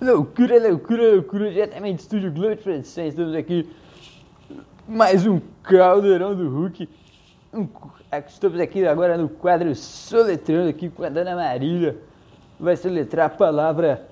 Loucura, 0.00 0.60
loucura, 0.60 1.14
loucura, 1.14 1.50
diretamente 1.50 1.96
do 1.96 2.00
Estúdio 2.02 2.32
Globo 2.32 2.56
Produções, 2.56 3.08
estamos 3.08 3.34
aqui 3.34 3.68
mais 4.86 5.26
um 5.26 5.40
caldeirão 5.60 6.36
do 6.36 6.48
Hulk. 6.48 6.88
Um, 7.52 7.66
estamos 8.28 8.60
aqui 8.60 8.86
agora 8.86 9.18
no 9.18 9.28
quadro 9.28 9.74
soletrando 9.74 10.68
aqui 10.68 10.88
com 10.88 11.02
a 11.02 11.08
Dona 11.08 11.34
Marília. 11.34 11.96
Vai 12.60 12.76
soletrar 12.76 13.26
a 13.26 13.30
palavra 13.30 14.06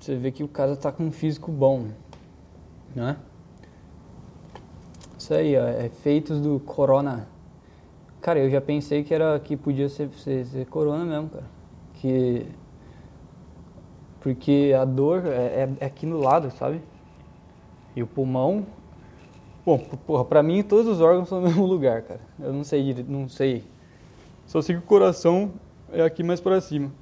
Você 0.00 0.16
vê 0.16 0.32
que 0.32 0.42
o 0.42 0.48
cara 0.48 0.76
tá 0.76 0.90
com 0.90 1.04
um 1.04 1.12
físico 1.12 1.50
bom, 1.52 1.86
né? 2.94 3.16
Isso 5.16 5.32
aí, 5.32 5.56
ó, 5.56 5.64
é 5.64 5.86
efeitos 5.86 6.40
do 6.40 6.58
corona. 6.58 7.28
Cara, 8.20 8.40
eu 8.40 8.50
já 8.50 8.60
pensei 8.60 9.04
que 9.04 9.14
era 9.14 9.38
que 9.38 9.56
podia 9.56 9.88
ser, 9.88 10.10
ser, 10.10 10.44
ser 10.44 10.66
corona 10.66 11.04
mesmo, 11.04 11.28
cara. 11.30 11.46
Que 11.94 12.46
porque 14.20 14.74
a 14.76 14.84
dor 14.84 15.24
é, 15.26 15.68
é, 15.80 15.84
aqui 15.84 16.04
no 16.04 16.18
lado, 16.18 16.50
sabe? 16.50 16.82
E 17.96 18.02
o 18.02 18.06
pulmão, 18.06 18.66
bom, 19.64 19.78
porra, 19.78 20.22
pra 20.22 20.42
mim 20.42 20.62
todos 20.62 20.86
os 20.86 21.00
órgãos 21.00 21.30
são 21.30 21.40
no 21.40 21.48
mesmo 21.48 21.64
lugar, 21.64 22.02
cara. 22.02 22.20
Eu 22.38 22.52
não 22.52 22.62
sei, 22.62 22.94
não 23.08 23.26
sei. 23.26 23.64
Só 24.46 24.60
sei 24.60 24.76
que 24.76 24.82
o 24.82 24.84
coração 24.84 25.52
é 25.90 26.02
aqui 26.02 26.22
mais 26.22 26.38
para 26.38 26.60
cima. 26.60 26.92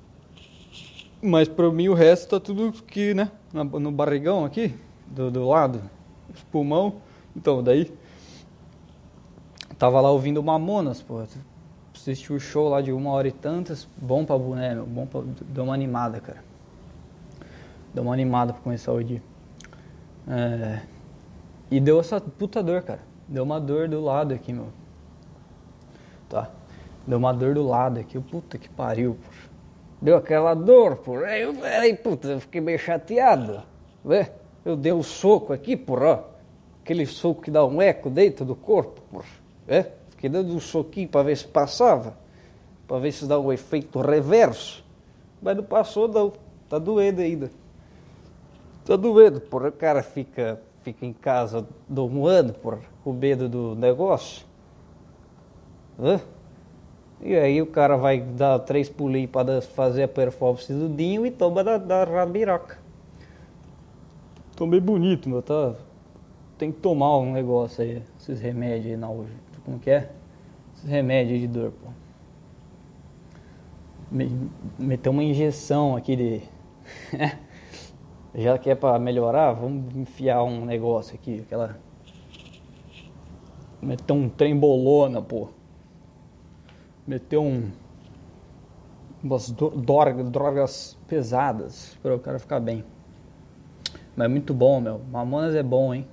Mas 1.21 1.49
pra 1.49 1.71
mim 1.71 1.89
o 1.89 1.95
resto 1.95 2.29
tá 2.29 2.39
tudo 2.39 2.69
aqui, 2.69 3.13
né? 3.13 3.31
No 3.53 3.91
barrigão 3.91 4.45
aqui, 4.45 4.75
do, 5.07 5.31
do 5.31 5.49
lado. 5.49 5.83
Os 6.33 6.43
pulmão. 6.45 6.97
Então, 7.35 7.63
daí. 7.63 7.93
Tava 9.79 10.01
lá 10.01 10.11
ouvindo 10.11 10.43
Mamonas, 10.43 11.03
pô. 11.03 11.23
Assisti 11.95 12.33
o 12.33 12.39
show 12.39 12.69
lá 12.69 12.81
de 12.81 12.93
uma 12.93 13.11
hora 13.11 13.27
e 13.27 13.33
tantas. 13.33 13.89
Bom 13.97 14.25
pra 14.25 14.39
boné, 14.39 14.75
meu. 14.75 14.87
Bom 14.87 15.07
pra. 15.07 15.23
Deu 15.49 15.65
uma 15.65 15.75
animada, 15.75 16.21
cara. 16.21 16.45
Deu 17.93 18.05
uma 18.05 18.13
animada 18.13 18.53
pra 18.53 18.63
começar 18.63 18.93
o 18.93 19.03
dia. 19.03 19.23
É, 20.27 20.81
e 21.71 21.81
deu 21.81 22.01
essa 22.01 22.21
puta 22.21 22.63
dor, 22.63 22.83
cara. 22.83 23.01
Deu 23.29 23.43
uma 23.43 23.61
dor 23.61 23.89
do 23.89 24.01
lado 24.01 24.35
aqui, 24.35 24.53
meu. 24.53 24.69
Tá. 26.29 26.51
Deu 27.07 27.19
uma 27.19 27.33
dor 27.33 27.55
do 27.55 27.67
lado 27.67 28.01
aqui. 28.01 28.19
Puta 28.19 28.59
que 28.59 28.69
pariu, 28.69 29.17
pô. 29.23 29.31
Deu 30.01 30.17
aquela 30.17 30.55
dor, 30.55 30.97
pô. 30.97 31.17
Aí, 31.25 31.95
puta, 31.97 32.29
eu 32.29 32.41
fiquei 32.41 32.61
meio 32.61 32.79
chateado. 32.79 33.63
Vê? 34.05 34.31
Eu 34.65 34.77
dei 34.77 34.93
um 34.93 35.03
soco 35.03 35.53
aqui, 35.53 35.77
porra. 35.77 36.25
Aquele 36.83 37.07
soco 37.07 37.43
que 37.43 37.51
dá 37.51 37.65
um 37.65 37.81
eco 37.81 38.11
dentro 38.11 38.45
do 38.45 38.55
corpo. 38.55 39.25
É? 39.67 39.87
Fiquei 40.11 40.29
dando 40.29 40.55
um 40.55 40.61
soquinho 40.61 41.09
pra 41.09 41.23
ver 41.23 41.37
se 41.37 41.47
passava. 41.47 42.17
Pra 42.87 42.99
ver 42.99 43.13
se 43.13 43.27
dá 43.27 43.39
um 43.39 43.53
efeito 43.53 44.01
reverso. 44.01 44.85
Mas 45.41 45.57
não 45.57 45.65
passou, 45.65 46.09
não. 46.09 46.33
Tá 46.69 46.79
doendo 46.79 47.21
ainda. 47.21 47.51
Tá 48.85 48.97
doendo, 48.97 49.41
porra. 49.41 49.69
O 49.69 49.73
cara 49.73 50.03
fica, 50.03 50.61
fica 50.83 51.07
em 51.07 51.13
casa 51.13 51.67
domoando, 51.89 52.53
porra, 52.53 52.81
com 53.03 53.13
medo 53.13 53.49
do 53.49 53.75
negócio. 53.75 54.47
Hã? 55.99 56.21
E 57.21 57.35
aí 57.35 57.63
o 57.63 57.67
cara 57.67 57.97
vai 57.97 58.21
dar 58.21 58.59
três 58.59 58.89
pulinhos 58.89 59.31
para 59.31 59.63
fazer 59.63 60.03
a 60.03 60.09
performance 60.09 60.71
do 60.71 60.89
Dinho 60.89 61.25
e 61.25 61.31
toma 61.31 61.65
da, 61.65 61.79
da 61.79 62.05
rabiroca. 62.05 62.79
Tomei 64.55 64.81
bonito, 64.81 65.29
meu, 65.29 65.41
tá? 65.41 65.75
Tem 66.59 66.71
que 66.71 66.81
tomar 66.81 67.17
um 67.19 67.33
negócio 67.33 67.83
aí, 67.83 68.03
esses 68.21 68.41
remédios 68.41 68.93
aí 68.93 68.97
na 68.97 69.11
hoje. 69.11 69.33
Como 69.65 69.79
que 69.79 69.91
é? 69.91 70.11
Esses 70.77 70.89
remédios 70.89 71.41
de 71.41 71.47
dor, 71.47 71.73
pô. 71.73 71.89
Meter 74.79 75.09
uma 75.09 75.25
injeção 75.25 75.97
aqui 75.97 76.15
de. 76.15 76.43
Já 78.35 78.59
que 78.59 78.69
é 78.69 78.75
para 78.75 78.99
melhorar, 78.99 79.53
vamos 79.53 79.95
enfiar 79.95 80.43
um 80.43 80.65
negócio 80.65 81.15
aqui, 81.15 81.41
aquela. 81.41 81.79
Meter 83.81 84.13
um 84.13 84.29
trem 84.29 84.59
bolona, 84.59 85.23
pô. 85.23 85.51
Meter 87.07 87.39
um. 87.39 87.71
umas 89.23 89.51
drogas, 89.51 90.31
drogas 90.31 90.99
pesadas 91.07 91.97
para 92.03 92.17
o 92.17 92.19
cara 92.19 92.41
ficar 92.41 92.59
bem. 92.59 92.85
Mas 94.17 94.25
é 94.25 94.29
muito 94.29 94.53
bom, 94.53 94.81
meu. 94.81 95.01
Mamonas 95.13 95.55
é 95.55 95.63
bom, 95.63 95.95
hein? 95.95 96.09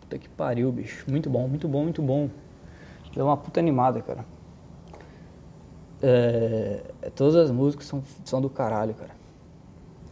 Puta 0.00 0.18
que 0.18 0.28
pariu, 0.28 0.70
bicho. 0.70 1.04
Muito 1.10 1.28
bom, 1.28 1.48
muito 1.48 1.66
bom, 1.66 1.82
muito 1.82 2.02
bom. 2.02 2.30
Deu 3.12 3.24
uma 3.26 3.36
puta 3.36 3.58
animada, 3.58 4.00
cara. 4.02 4.24
É, 6.00 7.10
todas 7.16 7.34
as 7.34 7.50
músicas 7.50 7.86
são, 7.86 8.04
são 8.24 8.40
do 8.40 8.48
caralho, 8.48 8.94
cara. 8.94 9.10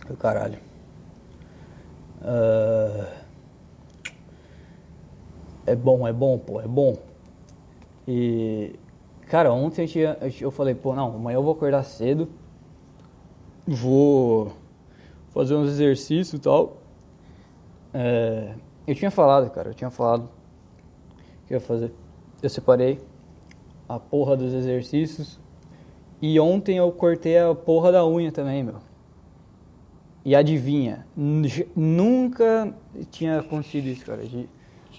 Do 0.08 0.16
caralho. 0.16 0.58
Uh, 2.26 3.06
é 5.64 5.76
bom, 5.76 6.06
é 6.06 6.12
bom, 6.12 6.38
pô, 6.38 6.60
é 6.60 6.66
bom. 6.66 6.96
E, 8.06 8.74
cara, 9.28 9.52
ontem 9.52 9.88
eu, 10.40 10.50
falei, 10.50 10.74
pô, 10.74 10.92
não, 10.94 11.14
amanhã 11.14 11.36
eu 11.36 11.42
vou 11.42 11.52
acordar 11.52 11.84
cedo, 11.84 12.28
vou 13.66 14.52
fazer 15.30 15.54
uns 15.54 15.68
exercícios 15.68 16.34
e 16.34 16.42
tal. 16.42 16.78
É, 17.94 18.54
eu 18.86 18.94
tinha 18.94 19.10
falado, 19.10 19.48
cara, 19.50 19.70
eu 19.70 19.74
tinha 19.74 19.90
falado 19.90 20.28
que 21.46 21.54
eu 21.54 21.56
ia 21.56 21.60
fazer. 21.60 21.92
Eu 22.42 22.50
separei 22.50 23.00
a 23.88 23.98
porra 24.00 24.36
dos 24.36 24.52
exercícios. 24.52 25.38
E 26.20 26.40
ontem 26.40 26.78
eu 26.78 26.90
cortei 26.90 27.38
a 27.38 27.54
porra 27.54 27.92
da 27.92 28.06
unha 28.06 28.32
também, 28.32 28.64
meu. 28.64 28.76
E 30.26 30.34
adivinha, 30.34 31.06
nunca 31.76 32.74
tinha 33.12 33.38
acontecido 33.38 33.86
isso, 33.86 34.04
cara. 34.04 34.26
De, 34.26 34.48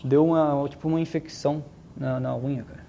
deu 0.02 0.26
uma, 0.26 0.70
tipo, 0.70 0.88
uma 0.88 1.02
infecção 1.02 1.66
na, 1.98 2.18
na 2.18 2.34
unha, 2.34 2.64
cara. 2.64 2.86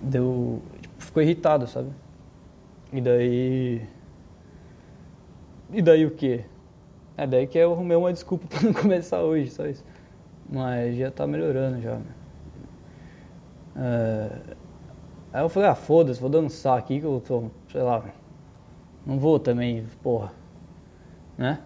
Deu, 0.00 0.62
tipo, 0.80 0.94
ficou 1.02 1.22
irritado, 1.22 1.66
sabe? 1.66 1.90
E 2.90 2.98
daí... 3.02 3.86
E 5.70 5.82
daí 5.82 6.06
o 6.06 6.12
quê? 6.12 6.46
É 7.14 7.26
daí 7.26 7.46
que 7.46 7.58
eu 7.58 7.74
arrumei 7.74 7.98
uma 7.98 8.10
desculpa 8.10 8.46
pra 8.48 8.62
não 8.62 8.72
começar 8.72 9.20
hoje, 9.20 9.50
só 9.50 9.66
isso. 9.66 9.84
Mas 10.50 10.96
já 10.96 11.10
tá 11.10 11.26
melhorando 11.26 11.78
já. 11.82 12.00
É... 13.76 14.30
Aí 15.30 15.42
eu 15.42 15.50
falei, 15.50 15.68
ah, 15.68 15.74
foda-se, 15.74 16.18
vou 16.18 16.30
dançar 16.30 16.78
aqui 16.78 17.00
que 17.00 17.04
eu 17.04 17.20
tô, 17.20 17.50
sei 17.70 17.82
lá, 17.82 18.02
não 19.06 19.18
vou 19.18 19.38
também, 19.38 19.84
porra. 20.02 20.32
Né? 21.36 21.58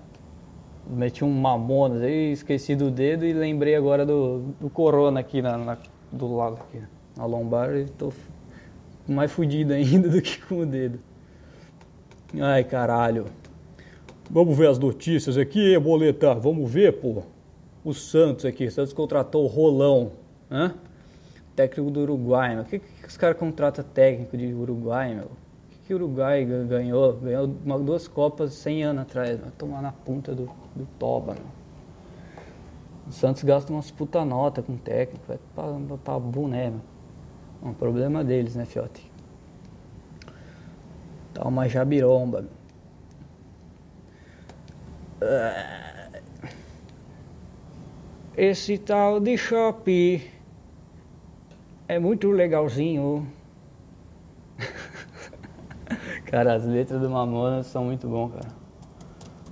Meti 0.89 1.25
um 1.25 1.33
Mamonas 1.33 2.03
aí, 2.03 2.33
esqueci 2.33 2.77
do 2.77 2.91
dedo 2.91 3.25
e 3.25 3.33
lembrei 3.33 3.75
agora 3.75 4.07
do, 4.07 4.55
do 4.61 4.71
Corona 4.71 5.21
aqui 5.21 5.43
na, 5.43 5.59
na 5.59 5.79
do 6.13 6.35
lado 6.35 6.55
aqui, 6.55 6.81
na 7.17 7.27
lombar 7.27 7.75
e 7.77 7.87
tô 7.87 8.13
mais 9.09 9.33
fudido 9.33 9.73
ainda 9.75 10.09
do 10.09 10.23
que 10.23 10.41
com 10.43 10.61
o 10.61 10.67
dedo. 10.67 10.99
Ai, 12.41 12.65
caralho. 12.65 13.27
Vamos 14.31 14.57
ver 14.57 14.69
as 14.69 14.79
notícias 14.79 15.37
aqui, 15.37 15.79
boleta. 15.79 16.35
Vamos 16.35 16.71
ver, 16.71 17.01
pô. 17.01 17.23
O 17.85 17.95
Santos 17.95 18.45
aqui. 18.45 18.67
O 18.67 18.71
Santos 18.71 18.93
contratou 18.93 19.45
o 19.45 19.47
Rolão. 19.47 20.13
Hã? 20.51 20.75
Técnico 21.55 21.91
do 21.91 22.01
Uruguai, 22.01 22.55
meu. 22.55 22.65
O 22.65 22.67
que, 22.67 22.81
que 22.81 23.09
os 23.09 23.17
caras 23.17 23.39
contratam 23.39 23.85
técnico 23.85 24.37
de 24.37 24.53
Uruguai, 24.53 25.15
meu? 25.15 25.31
O 25.87 25.89
que, 25.89 25.95
o 25.95 25.99
Uruguai 25.99 26.45
ganhou? 26.45 27.13
Ganhou 27.13 27.57
uma, 27.65 27.79
duas 27.79 28.09
Copas 28.09 28.55
100 28.55 28.83
anos 28.83 29.03
atrás. 29.03 29.39
Vai 29.39 29.53
tomar 29.53 29.81
na 29.81 29.93
ponta 29.93 30.35
do, 30.35 30.51
do 30.75 30.85
toba, 30.99 31.35
meu. 31.35 31.45
O 33.07 33.13
Santos 33.13 33.45
gasta 33.45 33.73
umas 33.73 33.89
puta 33.93 34.25
nota 34.25 34.61
com 34.61 34.77
técnico. 34.77 35.25
Vai 35.29 35.39
pra, 35.55 35.73
pra, 35.87 35.97
pra 35.97 36.19
boné, 36.19 36.71
meu. 36.71 36.81
É 37.63 37.67
um 37.69 37.73
problema 37.73 38.25
deles, 38.25 38.57
né, 38.57 38.65
Fiote? 38.65 39.09
Tá 41.33 41.47
uma 41.47 41.69
jabiromba, 41.69 42.43
meu. 42.43 42.51
Esse 48.37 48.77
tal 48.77 49.21
de 49.21 49.39
Shopee 49.39 50.33
é 51.87 51.97
muito 52.01 52.29
legalzinho. 52.33 53.25
cara, 56.27 56.55
as 56.55 56.65
letras 56.65 57.01
do 57.01 57.09
Mamonas 57.09 57.67
são 57.67 57.85
muito 57.85 58.07
bom, 58.07 58.29
cara. 58.29 58.49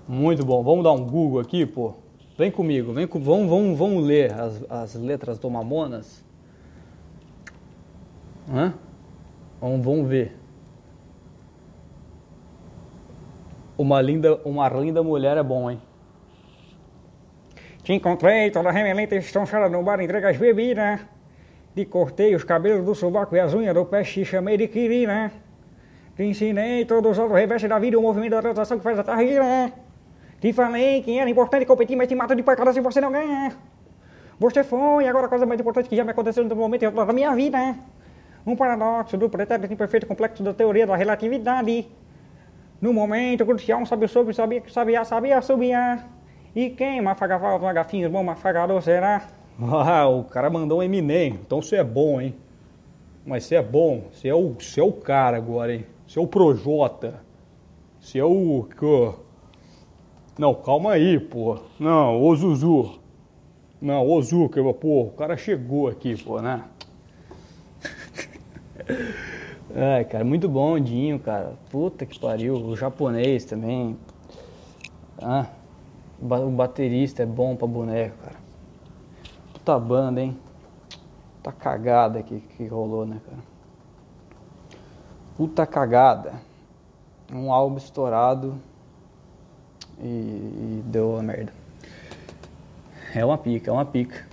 Muito 0.07 0.45
bom. 0.45 0.63
Vamos 0.63 0.85
dar 0.85 0.93
um 0.93 1.05
Google 1.05 1.41
aqui, 1.41 1.65
pô. 1.65 1.95
Vem 2.37 2.51
comigo, 2.51 2.93
vem 2.93 3.07
com... 3.07 3.21
vamos, 3.21 3.49
vamos, 3.49 3.79
vamos 3.79 4.05
ler 4.05 4.33
as, 4.33 4.65
as 4.69 4.95
letras 4.95 5.39
do 5.39 5.49
Mamonas. 5.49 6.25
Hã? 8.53 8.75
Vamos, 9.61 9.85
vamos 9.85 10.09
ver. 10.09 10.37
Uma 13.79 14.01
linda, 14.01 14.37
uma 14.45 14.69
linda 14.69 15.03
mulher 15.03 15.37
é 15.37 15.43
bom, 15.43 15.71
hein? 15.71 15.81
Te 17.83 17.93
encontrei, 17.93 18.51
toda 18.51 18.71
remelenta 18.71 19.15
estão 19.17 19.45
chorando 19.45 19.73
no 19.73 19.83
bar, 19.83 20.01
entrega 20.01 20.31
as 20.31 20.37
bebidas. 20.37 21.01
Te 21.75 21.85
cortei 21.85 22.35
os 22.35 22.45
cabelos 22.45 22.85
do 22.85 22.95
sovaco 22.95 23.35
e 23.37 23.41
as 23.41 23.53
unhas 23.53 23.75
do 23.75 23.85
pé, 23.85 24.03
te 24.03 24.25
chamei 24.25 24.57
de 24.57 24.69
querida. 24.69 25.31
Te 26.17 26.23
ensinei 26.23 26.85
todos 26.85 27.13
os 27.13 27.19
outros 27.19 27.39
revestes 27.39 27.69
da 27.69 27.79
vida, 27.79 27.99
o 27.99 28.03
movimento 28.03 28.41
da 28.41 28.41
rotação 28.41 28.79
que 28.79 28.85
faz 28.85 28.99
a 28.99 29.05
carreira. 29.05 29.73
Te 30.41 30.53
falei 30.53 31.03
que 31.03 31.19
era 31.19 31.29
importante 31.29 31.67
competir, 31.67 31.97
mas 31.97 32.07
te 32.07 32.15
mato 32.15 32.37
de 32.37 32.43
pancada 32.43 32.73
se 32.73 32.81
você 32.81 33.01
não 33.01 33.11
ganhar. 33.11 33.53
Você 34.39 34.63
foi 34.63 35.09
agora 35.09 35.27
a 35.27 35.29
coisa 35.29 35.45
mais 35.45 35.61
importante 35.61 35.89
que 35.89 35.97
já 35.97 36.05
me 36.05 36.11
aconteceu 36.13 36.45
no 36.45 36.55
momento 36.55 36.89
da 36.91 37.13
minha 37.13 37.35
vida. 37.35 37.77
Um 38.47 38.55
paradoxo 38.55 39.17
do 39.17 39.29
pretérito 39.29 39.73
imperfeito 39.73 40.07
complexo 40.07 40.43
da 40.43 40.55
teoria 40.55 40.87
da 40.87 40.95
relatividade. 40.95 41.89
No 42.81 42.93
momento 42.93 43.45
crucial, 43.45 43.81
um 43.81 43.87
sabe 43.87 44.07
sobre, 44.07 44.35
sabia 44.35 44.61
que 44.61 44.71
sabia, 44.71 45.05
sabia, 45.05 45.41
subia. 45.41 46.05
E 46.55 46.71
quem 46.71 47.01
mafagava 47.01 47.57
os 47.57 47.63
magafinhos, 47.63 48.13
bom 48.13 48.23
mafagador 48.23 48.81
será? 48.83 49.23
Ah, 49.61 50.07
o 50.07 50.25
cara 50.25 50.51
mandou 50.51 50.79
um 50.79 50.83
Eminem, 50.83 51.41
então 51.45 51.63
você 51.63 51.77
é 51.77 51.85
bom, 51.85 52.21
hein? 52.21 52.35
Mas 53.25 53.45
você 53.45 53.55
é 53.55 53.63
bom, 53.63 54.05
você 54.13 54.29
é 54.29 54.35
o, 54.35 54.55
você 54.55 54.81
é 54.81 54.85
o 54.85 54.93
cara 54.93 55.37
agora, 55.37 55.75
hein? 55.75 55.87
Você 56.07 56.19
é 56.19 56.23
o 56.23 56.27
Projota. 56.27 57.23
Você 58.01 58.19
é 58.19 58.25
o. 58.25 58.69
Não, 60.39 60.55
calma 60.55 60.93
aí, 60.93 61.19
pô. 61.19 61.59
Não, 61.79 62.21
ô 62.21 62.35
Zuzu. 62.35 62.99
Não, 63.81 64.23
Zuka, 64.23 64.63
pô, 64.73 65.03
o 65.03 65.11
cara 65.11 65.37
chegou 65.37 65.89
aqui, 65.89 66.17
pô, 66.23 66.41
né? 66.41 66.65
É, 69.77 70.05
cara, 70.05 70.23
muito 70.25 70.49
bom 70.49 70.75
o 70.75 70.81
Dinho, 70.81 71.19
cara. 71.19 71.55
Puta 71.69 72.07
que 72.07 72.17
pariu. 72.21 72.55
O 72.55 72.77
japonês 72.77 73.45
também. 73.45 73.99
Ah, 75.21 75.47
o 76.21 76.51
baterista 76.51 77.25
é 77.25 77.27
bom 77.27 77.57
pra 77.57 77.67
boneco, 77.67 78.17
cara. 78.19 78.37
Puta 79.53 79.79
banda, 79.81 80.21
hein? 80.21 80.39
Puta 81.37 81.51
cagada 81.51 82.23
que, 82.23 82.39
que 82.39 82.67
rolou, 82.69 83.05
né, 83.05 83.21
cara? 83.29 83.54
Puta 85.37 85.67
cagada. 85.67 86.35
Um 87.33 87.53
álbum 87.53 87.77
estourado 87.77 88.61
e, 89.99 90.07
e 90.07 90.83
deu 90.87 91.17
a 91.17 91.23
merda. 91.23 91.53
É 93.15 93.25
uma 93.25 93.39
pica, 93.39 93.71
é 93.71 93.73
uma 93.73 93.85
pica. 93.85 94.27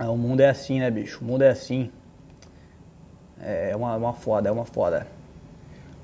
O 0.00 0.16
mundo 0.16 0.40
é 0.40 0.48
assim, 0.48 0.78
né, 0.78 0.90
bicho? 0.90 1.20
O 1.22 1.24
mundo 1.24 1.42
é 1.42 1.50
assim. 1.50 1.90
É 3.40 3.74
uma, 3.74 3.96
uma 3.96 4.12
foda, 4.12 4.48
é 4.48 4.52
uma 4.52 4.64
foda. 4.64 5.06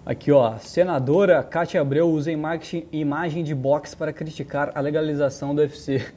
Aqui, 0.05 0.33
ó. 0.33 0.59
Senadora 0.59 1.43
Cátia 1.43 1.81
Abreu 1.81 2.11
usa 2.11 2.31
imagem, 2.31 2.87
imagem 2.93 3.43
de 3.43 3.55
boxe 3.55 3.97
para 3.97 4.13
criticar 4.13 4.73
a 4.75 4.81
legalização 4.81 5.55
do 5.55 5.61
UFC. 5.61 6.05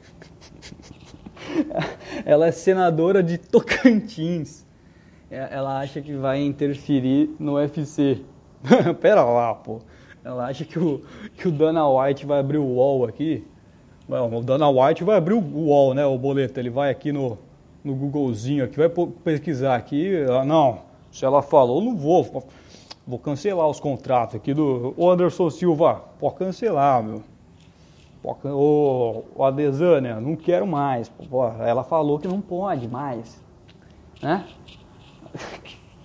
Ela 2.26 2.48
é 2.48 2.52
senadora 2.52 3.22
de 3.22 3.38
Tocantins. 3.38 4.66
É, 5.30 5.48
ela 5.50 5.78
acha 5.78 6.00
que 6.00 6.14
vai 6.14 6.42
interferir 6.42 7.34
no 7.38 7.54
UFC. 7.54 8.22
Pera 9.00 9.22
lá, 9.22 9.54
pô. 9.54 9.80
Ela 10.24 10.46
acha 10.46 10.64
que 10.64 10.78
o, 10.78 11.02
que 11.36 11.48
o 11.48 11.52
Dana 11.52 11.88
White 11.88 12.26
vai 12.26 12.40
abrir 12.40 12.58
o 12.58 12.74
wall 12.74 13.04
aqui. 13.04 13.46
Bom, 14.08 14.38
o 14.38 14.42
Dana 14.42 14.68
White 14.68 15.04
vai 15.04 15.16
abrir 15.16 15.34
o 15.34 15.66
wall, 15.66 15.94
né, 15.94 16.04
o 16.06 16.16
boleto. 16.16 16.58
Ele 16.58 16.70
vai 16.70 16.90
aqui 16.90 17.12
no, 17.12 17.38
no 17.84 17.94
Googlezinho 17.94 18.64
aqui, 18.64 18.76
vai 18.76 18.90
pesquisar 19.22 19.76
aqui. 19.76 20.16
Ah, 20.30 20.44
não, 20.44 20.80
se 21.12 21.24
ela 21.24 21.42
falou, 21.42 21.82
não 21.82 21.96
vou. 21.96 22.44
Vou 23.06 23.18
cancelar 23.18 23.66
os 23.68 23.80
contratos 23.80 24.34
aqui 24.34 24.52
do 24.52 24.94
o 24.96 25.10
Anderson 25.10 25.48
Silva. 25.50 26.02
Pode 26.18 26.36
cancelar, 26.36 27.02
meu. 27.02 27.22
Pode, 28.22 28.48
ô, 28.48 29.24
ô 29.34 29.44
Adesânia, 29.44 30.20
não 30.20 30.36
quero 30.36 30.66
mais. 30.66 31.08
Pô, 31.08 31.46
ela 31.46 31.84
falou 31.84 32.18
que 32.18 32.28
não 32.28 32.40
pode 32.40 32.88
mais. 32.88 33.42
Né? 34.22 34.44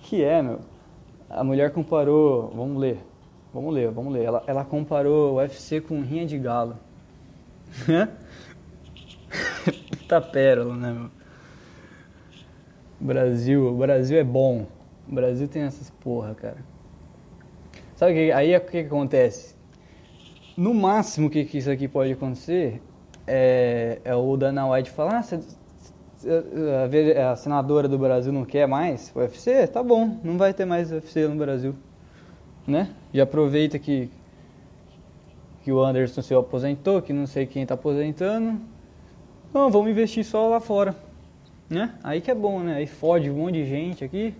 Que 0.04 0.22
é, 0.22 0.42
meu? 0.42 0.60
A 1.28 1.42
mulher 1.42 1.72
comparou. 1.72 2.52
Vamos 2.54 2.80
ler. 2.80 2.98
Vamos 3.52 3.74
ler, 3.74 3.90
vamos 3.90 4.12
ler. 4.12 4.24
Ela, 4.24 4.44
ela 4.46 4.64
comparou 4.64 5.32
o 5.32 5.36
UFC 5.36 5.80
com 5.80 6.00
rinha 6.00 6.26
de 6.26 6.38
galo. 6.38 6.76
Puta 9.90 10.20
pérola, 10.20 10.76
né, 10.76 10.92
meu? 10.92 11.10
Brasil, 13.00 13.66
o 13.66 13.76
Brasil 13.76 14.18
é 14.18 14.24
bom. 14.24 14.66
O 15.08 15.14
Brasil 15.14 15.48
tem 15.48 15.62
essas 15.62 15.90
porra, 15.90 16.34
cara. 16.34 16.58
Sabe 17.96 18.12
o 18.12 18.14
que? 18.14 18.32
Aí 18.32 18.52
é 18.52 18.58
o 18.58 18.60
que, 18.60 18.70
que 18.70 18.78
acontece? 18.78 19.54
No 20.56 20.72
máximo 20.72 21.30
que, 21.30 21.44
que 21.44 21.58
isso 21.58 21.70
aqui 21.70 21.88
pode 21.88 22.12
acontecer 22.12 22.80
é, 23.26 24.00
é 24.04 24.14
o 24.14 24.36
Dana 24.36 24.70
White 24.70 24.90
falar, 24.90 25.18
ah, 25.18 25.40
a, 26.26 27.32
a 27.32 27.36
senadora 27.36 27.88
do 27.88 27.98
Brasil 27.98 28.32
não 28.32 28.44
quer 28.44 28.66
mais 28.66 29.12
UFC? 29.14 29.66
Tá 29.66 29.82
bom, 29.82 30.18
não 30.22 30.36
vai 30.36 30.52
ter 30.52 30.64
mais 30.64 30.90
UFC 30.90 31.26
no 31.28 31.36
Brasil. 31.36 31.74
Né? 32.66 32.90
E 33.12 33.20
aproveita 33.20 33.78
que, 33.78 34.10
que 35.62 35.70
o 35.70 35.82
Anderson 35.82 36.22
se 36.22 36.34
aposentou, 36.34 37.02
que 37.02 37.12
não 37.12 37.26
sei 37.26 37.46
quem 37.46 37.62
está 37.62 37.74
aposentando. 37.74 38.58
Não, 39.52 39.70
vamos 39.70 39.90
investir 39.90 40.24
só 40.24 40.48
lá 40.48 40.60
fora. 40.60 40.94
Né? 41.68 41.94
Aí 42.02 42.20
que 42.20 42.30
é 42.30 42.34
bom, 42.34 42.60
né? 42.60 42.76
Aí 42.76 42.86
fode 42.86 43.30
um 43.30 43.34
monte 43.34 43.54
de 43.54 43.66
gente 43.66 44.04
aqui. 44.04 44.34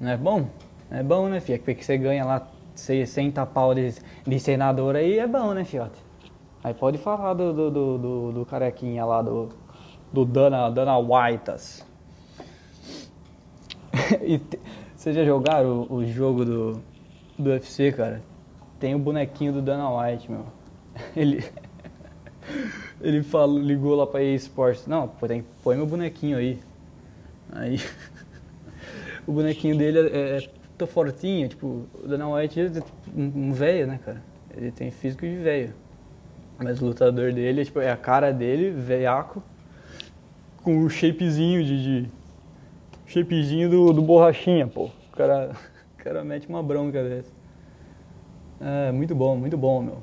Não 0.00 0.10
é 0.10 0.16
bom? 0.16 0.46
É 0.90 1.02
bom, 1.02 1.28
né, 1.28 1.40
filha? 1.40 1.58
Porque 1.58 1.82
você 1.82 1.96
ganha 1.96 2.24
lá 2.24 2.48
60 2.74 3.44
pau 3.46 3.74
de, 3.74 3.94
de 4.26 4.40
senador 4.40 4.96
aí, 4.96 5.18
é 5.18 5.26
bom, 5.26 5.54
né, 5.54 5.64
fiote? 5.64 6.02
Aí 6.62 6.72
pode 6.74 6.98
falar 6.98 7.34
do, 7.34 7.52
do, 7.52 7.70
do, 7.70 7.98
do, 7.98 8.32
do 8.32 8.46
carequinha 8.46 9.04
lá, 9.04 9.22
do, 9.22 9.50
do 10.14 10.24
Dana, 10.24 10.70
Dana 10.70 10.96
Whitas. 10.96 11.84
e 14.22 14.38
te, 14.38 14.60
vocês 14.94 15.16
já 15.16 15.24
jogaram 15.24 15.82
o, 15.90 15.96
o, 15.96 16.06
jogo 16.06 16.44
do, 16.44 16.82
do 17.36 17.50
UFC, 17.50 17.90
cara? 17.90 18.22
Tem 18.78 18.94
o 18.94 18.98
bonequinho 18.98 19.52
do 19.52 19.60
Dana 19.60 19.90
White, 19.90 20.30
meu. 20.30 20.46
Ele... 21.16 21.44
Ele 23.02 23.22
falou, 23.22 23.58
ligou 23.58 23.96
lá 23.96 24.06
pra 24.06 24.22
EA 24.22 24.36
Sports. 24.36 24.86
Não, 24.86 25.08
põe, 25.08 25.44
põe 25.62 25.76
meu 25.76 25.86
bonequinho 25.86 26.38
aí. 26.38 26.60
Aí 27.52 27.80
o 29.26 29.32
bonequinho 29.32 29.76
dele 29.76 30.08
é, 30.08 30.38
é 30.38 30.48
tô 30.78 30.86
fortinho, 30.86 31.48
tipo, 31.48 31.86
o 32.02 32.08
Dana 32.08 32.28
White 32.28 32.60
é 32.60 32.70
tipo, 32.70 32.92
um, 33.14 33.48
um 33.48 33.52
velho, 33.52 33.86
né, 33.86 33.98
cara? 34.04 34.22
Ele 34.56 34.70
tem 34.70 34.90
físico 34.90 35.26
de 35.26 35.36
velho. 35.36 35.74
Mas 36.58 36.80
o 36.80 36.86
lutador 36.86 37.32
dele 37.32 37.64
tipo, 37.64 37.80
é 37.80 37.90
a 37.90 37.96
cara 37.96 38.32
dele, 38.32 38.70
velhaco, 38.70 39.42
com 40.64 40.82
o 40.82 40.88
shapezinho 40.88 41.62
de. 41.62 42.02
de 42.02 42.10
shapezinho 43.06 43.68
do, 43.68 43.92
do 43.92 44.02
borrachinha, 44.02 44.66
pô. 44.66 44.86
O 44.86 45.16
cara, 45.16 45.52
o 45.94 46.02
cara 46.02 46.24
mete 46.24 46.48
uma 46.48 46.62
bronca 46.62 47.04
dessa. 47.04 47.30
É, 48.60 48.90
muito 48.90 49.14
bom, 49.14 49.36
muito 49.36 49.58
bom, 49.58 49.82
meu. 49.82 49.98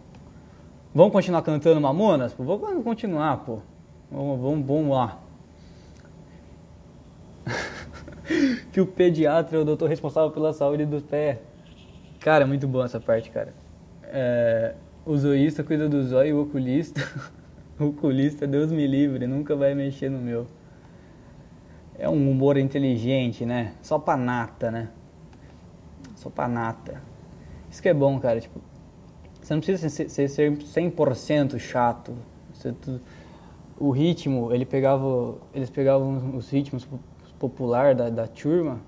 Vamos 0.94 1.12
continuar 1.12 1.42
cantando 1.42 1.82
Mamonas? 1.82 2.34
Pô, 2.34 2.44
vamos 2.44 2.84
continuar, 2.84 3.38
pô. 3.38 3.60
Vamos, 4.12 4.40
vamos, 4.40 4.68
vamos 4.68 4.96
lá. 4.96 5.20
que 8.72 8.80
o 8.80 8.86
pediatra 8.86 9.58
é 9.58 9.62
o 9.62 9.66
doutor 9.66 9.90
responsável 9.90 10.30
pela 10.30 10.54
saúde 10.54 10.86
do 10.86 11.02
pé. 11.02 11.40
Cara, 12.20 12.46
muito 12.46 12.68
bom 12.68 12.84
essa 12.84 13.00
parte, 13.00 13.32
cara. 13.32 13.54
É, 14.04 14.76
o 15.06 15.18
zoísta 15.18 15.64
cuida 15.64 15.90
do 15.90 16.04
zóio 16.04 16.30
e 16.30 16.34
o 16.34 16.42
oculista. 16.44 17.02
oculista, 17.88 18.48
Deus 18.48 18.72
me 18.72 18.88
livre, 18.88 19.28
nunca 19.28 19.56
vai 19.56 19.74
mexer 19.74 20.10
no 20.10 20.20
meu. 20.20 20.48
É 21.98 22.10
um 22.10 22.32
humor 22.32 22.58
inteligente, 22.58 23.46
né? 23.46 23.74
Só 23.82 24.00
pra 24.00 24.18
nata, 24.18 24.72
né? 24.72 24.90
Só 26.16 26.30
pra 26.30 26.48
nata. 26.48 27.02
Isso 27.70 27.82
que 27.82 27.90
é 27.90 27.94
bom, 27.94 28.20
cara. 28.20 28.40
Tipo, 28.40 28.60
você 29.42 29.54
não 29.54 29.62
precisa 29.62 29.90
ser, 29.90 30.10
ser, 30.10 30.30
ser 30.30 30.52
100% 30.52 31.60
chato. 31.60 32.14
Você, 32.54 32.74
o 33.80 33.90
ritmo, 33.90 34.54
ele 34.54 34.66
pegava, 34.66 35.36
eles 35.54 35.70
pegavam 35.70 36.36
os 36.36 36.50
ritmos 36.50 36.88
popular 37.40 37.96
da, 37.96 38.10
da 38.10 38.28
turma 38.28 38.80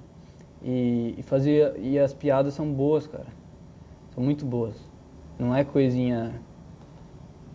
e, 0.62 1.16
e 1.18 1.24
fazia 1.24 1.74
e 1.78 1.98
as 1.98 2.14
piadas 2.14 2.54
são 2.54 2.72
boas, 2.72 3.08
cara. 3.08 3.28
São 4.14 4.24
muito 4.24 4.46
boas. 4.46 4.76
Não 5.40 5.56
é 5.56 5.64
coisinha 5.64 6.40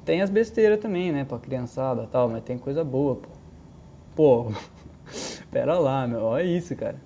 tem 0.09 0.23
as 0.23 0.31
besteiras 0.31 0.81
também, 0.81 1.13
né, 1.13 1.23
pra 1.23 1.39
criançada 1.39 2.05
e 2.05 2.07
tal, 2.07 2.31
mas 2.31 2.43
tem 2.43 2.57
coisa 2.57 2.83
boa, 2.83 3.17
pô. 3.17 3.29
Pô, 4.17 4.53
pera 5.53 5.79
lá, 5.79 6.07
meu, 6.07 6.23
olha 6.23 6.45
isso, 6.45 6.75
cara. 6.75 6.97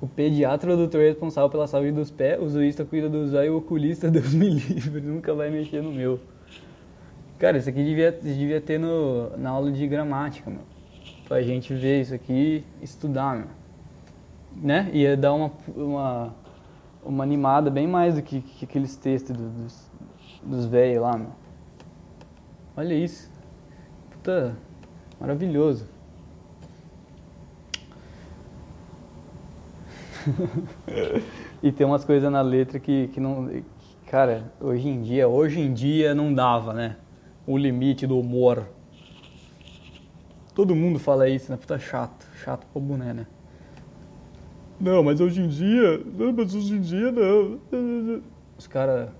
O 0.00 0.08
pediatra 0.08 0.72
é 0.72 0.74
o 0.74 0.76
doutor 0.76 1.02
responsável 1.02 1.48
pela 1.48 1.68
saúde 1.68 1.92
dos 1.92 2.10
pés, 2.10 2.42
o 2.42 2.48
zoísta 2.48 2.84
cuida 2.84 3.08
do 3.08 3.28
zóio 3.28 3.46
e 3.46 3.50
o 3.50 3.58
oculista, 3.58 4.10
Deus 4.10 4.34
me 4.34 4.48
livre, 4.50 5.00
nunca 5.00 5.32
vai 5.32 5.50
mexer 5.50 5.80
no 5.80 5.92
meu. 5.92 6.18
Cara, 7.38 7.58
isso 7.58 7.68
aqui 7.68 7.84
devia, 7.84 8.10
devia 8.10 8.60
ter 8.60 8.80
no, 8.80 9.36
na 9.36 9.50
aula 9.50 9.70
de 9.70 9.86
gramática, 9.86 10.50
meu. 10.50 10.62
Pra 11.28 11.40
gente 11.42 11.72
ver 11.74 12.00
isso 12.00 12.12
aqui 12.12 12.64
estudar, 12.82 13.36
meu. 13.36 13.48
Né? 14.60 14.90
Ia 14.92 15.16
dar 15.16 15.32
uma, 15.32 15.52
uma, 15.76 16.34
uma 17.04 17.22
animada 17.22 17.70
bem 17.70 17.86
mais 17.86 18.16
do 18.16 18.22
que, 18.22 18.40
que 18.40 18.64
aqueles 18.64 18.96
textos 18.96 19.36
dos, 19.36 19.90
dos 20.42 20.66
velhos 20.66 21.02
lá, 21.02 21.16
meu. 21.16 21.47
Olha 22.78 22.94
isso. 22.94 23.28
Puta, 24.08 24.56
maravilhoso. 25.18 25.84
e 31.60 31.72
tem 31.72 31.84
umas 31.84 32.04
coisas 32.04 32.30
na 32.30 32.40
letra 32.40 32.78
que, 32.78 33.08
que 33.08 33.18
não. 33.18 33.50
Cara, 34.06 34.52
hoje 34.60 34.88
em 34.88 35.02
dia, 35.02 35.26
hoje 35.26 35.58
em 35.58 35.74
dia 35.74 36.14
não 36.14 36.32
dava, 36.32 36.72
né? 36.72 36.98
O 37.44 37.58
limite 37.58 38.06
do 38.06 38.16
humor. 38.16 38.68
Todo 40.54 40.72
mundo 40.72 41.00
fala 41.00 41.28
isso, 41.28 41.50
né? 41.50 41.58
Puta 41.58 41.80
chato. 41.80 42.28
Chato 42.44 42.64
pro 42.72 42.80
boné, 42.80 43.12
né? 43.12 43.26
Não, 44.80 45.02
mas 45.02 45.20
hoje 45.20 45.40
em 45.40 45.48
dia. 45.48 46.00
Não, 46.16 46.32
mas 46.32 46.54
hoje 46.54 46.74
em 46.74 46.80
dia 46.80 47.10
não. 47.10 47.58
Os 48.56 48.68
caras. 48.68 49.10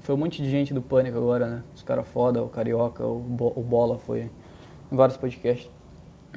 Foi 0.00 0.14
um 0.14 0.18
monte 0.18 0.42
de 0.42 0.50
gente 0.50 0.74
do 0.74 0.82
pânico 0.82 1.16
agora, 1.16 1.46
né? 1.46 1.62
Os 1.74 1.82
caras 1.82 2.06
foda, 2.08 2.42
o 2.42 2.48
Carioca, 2.48 3.04
o, 3.04 3.18
Bo, 3.18 3.52
o 3.54 3.62
Bola 3.62 3.98
foi 3.98 4.30
em 4.90 4.96
vários 4.96 5.16
podcasts. 5.16 5.70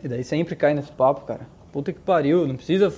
E 0.03 0.07
daí 0.07 0.23
sempre 0.23 0.55
cai 0.55 0.73
nesse 0.73 0.91
papo, 0.91 1.21
cara. 1.21 1.47
Puta 1.71 1.91
que 1.91 1.99
pariu, 1.99 2.47
não 2.47 2.55
precisa 2.55 2.93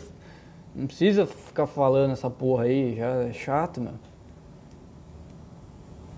não 0.75 0.87
precisa 0.87 1.25
ficar 1.25 1.65
falando 1.65 2.11
essa 2.11 2.29
porra 2.29 2.65
aí, 2.65 2.97
já 2.97 3.07
é 3.07 3.31
chato, 3.31 3.79
meu. 3.79 3.93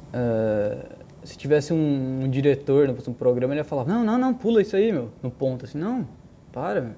Uh, 0.08 0.98
se 1.24 1.38
tivesse 1.38 1.72
um, 1.74 2.24
um 2.24 2.30
diretor 2.30 2.88
no, 2.88 3.14
programa, 3.14 3.54
ele 3.54 3.60
ia 3.60 3.64
falar, 3.66 3.86
não, 3.86 4.04
não, 4.04 4.18
não, 4.18 4.34
pula 4.34 4.62
isso 4.62 4.76
aí, 4.76 4.92
meu, 4.92 5.12
no 5.22 5.30
ponto, 5.30 5.66
assim, 5.66 5.78
não, 5.78 6.08
para, 6.52 6.82
meu. 6.82 6.94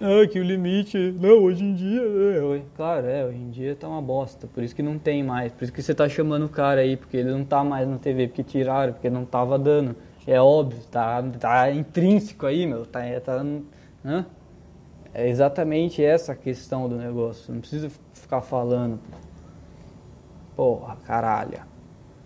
Ah, 0.00 0.26
que 0.26 0.40
o 0.40 0.42
limite, 0.42 0.98
não, 1.20 1.42
hoje 1.44 1.64
em 1.64 1.74
dia, 1.74 2.02
é. 2.02 2.62
Claro, 2.76 3.06
é, 3.06 3.24
hoje 3.24 3.38
em 3.38 3.50
dia 3.50 3.76
tá 3.76 3.88
uma 3.88 4.02
bosta, 4.02 4.46
por 4.46 4.62
isso 4.62 4.74
que 4.74 4.82
não 4.82 4.98
tem 4.98 5.22
mais, 5.22 5.52
por 5.52 5.64
isso 5.64 5.72
que 5.72 5.82
você 5.82 5.94
tá 5.94 6.08
chamando 6.08 6.46
o 6.46 6.48
cara 6.48 6.80
aí, 6.80 6.96
porque 6.96 7.16
ele 7.16 7.30
não 7.30 7.44
tá 7.44 7.62
mais 7.62 7.88
na 7.88 7.96
TV, 7.98 8.26
porque 8.28 8.42
tiraram, 8.42 8.92
porque 8.92 9.08
não 9.08 9.24
tava 9.24 9.58
dando, 9.58 9.94
é 10.26 10.40
óbvio, 10.40 10.80
tá, 10.90 11.22
tá 11.38 11.70
intrínseco 11.70 12.44
aí, 12.46 12.66
meu, 12.66 12.84
tá, 12.84 13.00
tá, 13.24 13.44
né? 14.02 14.26
É 15.12 15.28
exatamente 15.28 16.04
essa 16.04 16.32
a 16.32 16.34
questão 16.34 16.88
do 16.88 16.96
negócio. 16.96 17.54
Não 17.54 17.60
precisa 17.60 17.88
ficar 18.12 18.40
falando. 18.40 18.98
Porra, 20.56 20.96
caralho. 21.04 21.60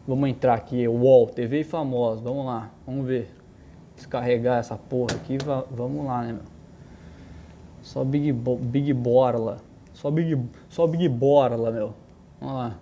Vamos 0.07 0.31
entrar 0.31 0.55
aqui, 0.55 0.89
UOL, 0.89 1.27
TV 1.27 1.65
famosa, 1.65 2.23
vamos 2.23 2.47
lá, 2.47 2.71
vamos 2.87 3.07
ver. 3.07 3.29
Descarregar 3.95 4.59
essa 4.59 4.77
porra 4.77 5.15
aqui, 5.17 5.37
vamos 5.71 6.07
lá, 6.07 6.23
né, 6.23 6.33
meu? 6.33 6.58
Só 7.88 8.04
Big, 8.04 8.33
Bo 8.33 8.57
Big 8.57 8.92
Borla. 8.92 9.59
Só 9.92 10.11
Big, 10.11 10.40
só 10.68 10.87
Big 10.87 11.09
Borla, 11.09 11.71
meu. 11.71 11.95
Vamos 12.40 12.54
lá. 12.57 12.78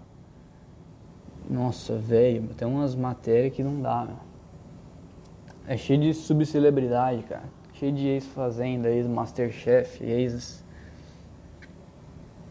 Nossa, 1.48 1.96
velho, 1.96 2.48
tem 2.56 2.66
umas 2.66 2.94
matérias 2.94 3.54
que 3.54 3.62
não 3.62 3.80
dá, 3.80 4.04
meu. 4.04 4.16
É 5.68 5.76
cheio 5.76 6.00
de 6.00 6.12
subcelebridade, 6.12 7.22
cara 7.22 7.56
cheio 7.78 7.92
de 7.92 8.08
ex-fazenda, 8.08 8.88
ex-masterchef, 8.88 10.02
ex... 10.02 10.64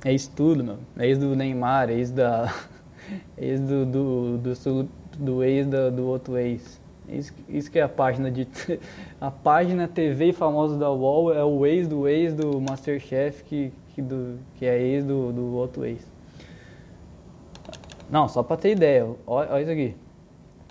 Ex 0.03 0.27
tudo, 0.27 0.63
meu. 0.63 0.77
Ex 0.99 1.17
do 1.17 1.35
Neymar, 1.35 1.89
ex 1.89 2.11
da... 2.11 2.53
ex 3.37 3.59
do, 3.59 3.85
do, 3.85 4.37
do, 4.37 4.89
do 5.17 5.43
ex 5.43 5.65
do, 5.65 5.91
do 5.91 6.05
outro 6.05 6.37
ex. 6.37 6.79
Isso, 7.07 7.33
isso 7.47 7.71
que 7.71 7.79
é 7.79 7.83
a 7.83 7.89
página 7.89 8.31
de... 8.31 8.47
a 9.21 9.29
página 9.29 9.87
TV 9.87 10.33
famosa 10.33 10.77
da 10.77 10.91
UOL 10.91 11.33
é 11.33 11.43
o 11.43 11.65
ex 11.65 11.87
do 11.87 12.07
ex 12.07 12.33
do 12.33 12.59
Masterchef 12.59 13.43
que, 13.43 13.71
que, 13.93 14.01
do, 14.01 14.39
que 14.55 14.65
é 14.65 14.81
ex 14.81 15.03
do, 15.03 15.31
do 15.31 15.53
outro 15.53 15.85
ex. 15.85 16.05
Não, 18.09 18.27
só 18.27 18.43
pra 18.43 18.57
ter 18.57 18.71
ideia. 18.71 19.07
Olha, 19.25 19.51
olha 19.51 19.61
isso 19.61 19.71
aqui. 19.71 19.95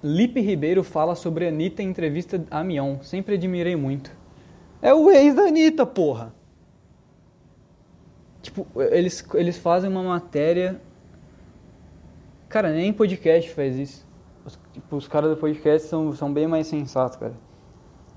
Lipe 0.02 0.40
Ribeiro 0.40 0.84
fala 0.84 1.14
sobre 1.14 1.48
Anitta 1.48 1.82
em 1.82 1.88
entrevista 1.88 2.44
a 2.50 2.62
Mion. 2.62 2.98
Sempre 3.02 3.36
admirei 3.36 3.74
muito. 3.74 4.10
É 4.82 4.92
o 4.92 5.10
ex 5.10 5.34
da 5.34 5.44
Anitta, 5.44 5.86
porra. 5.86 6.34
Tipo, 8.42 8.66
eles, 8.76 9.26
eles 9.34 9.56
fazem 9.56 9.88
uma 9.88 10.02
matéria. 10.02 10.80
Cara, 12.48 12.70
nem 12.70 12.92
podcast 12.92 13.50
faz 13.52 13.76
isso. 13.76 14.06
Os, 14.44 14.58
tipo, 14.72 14.96
os 14.96 15.08
caras 15.08 15.30
do 15.30 15.36
podcast 15.36 15.88
são, 15.88 16.12
são 16.12 16.32
bem 16.32 16.46
mais 16.46 16.66
sensatos, 16.66 17.16
cara. 17.16 17.34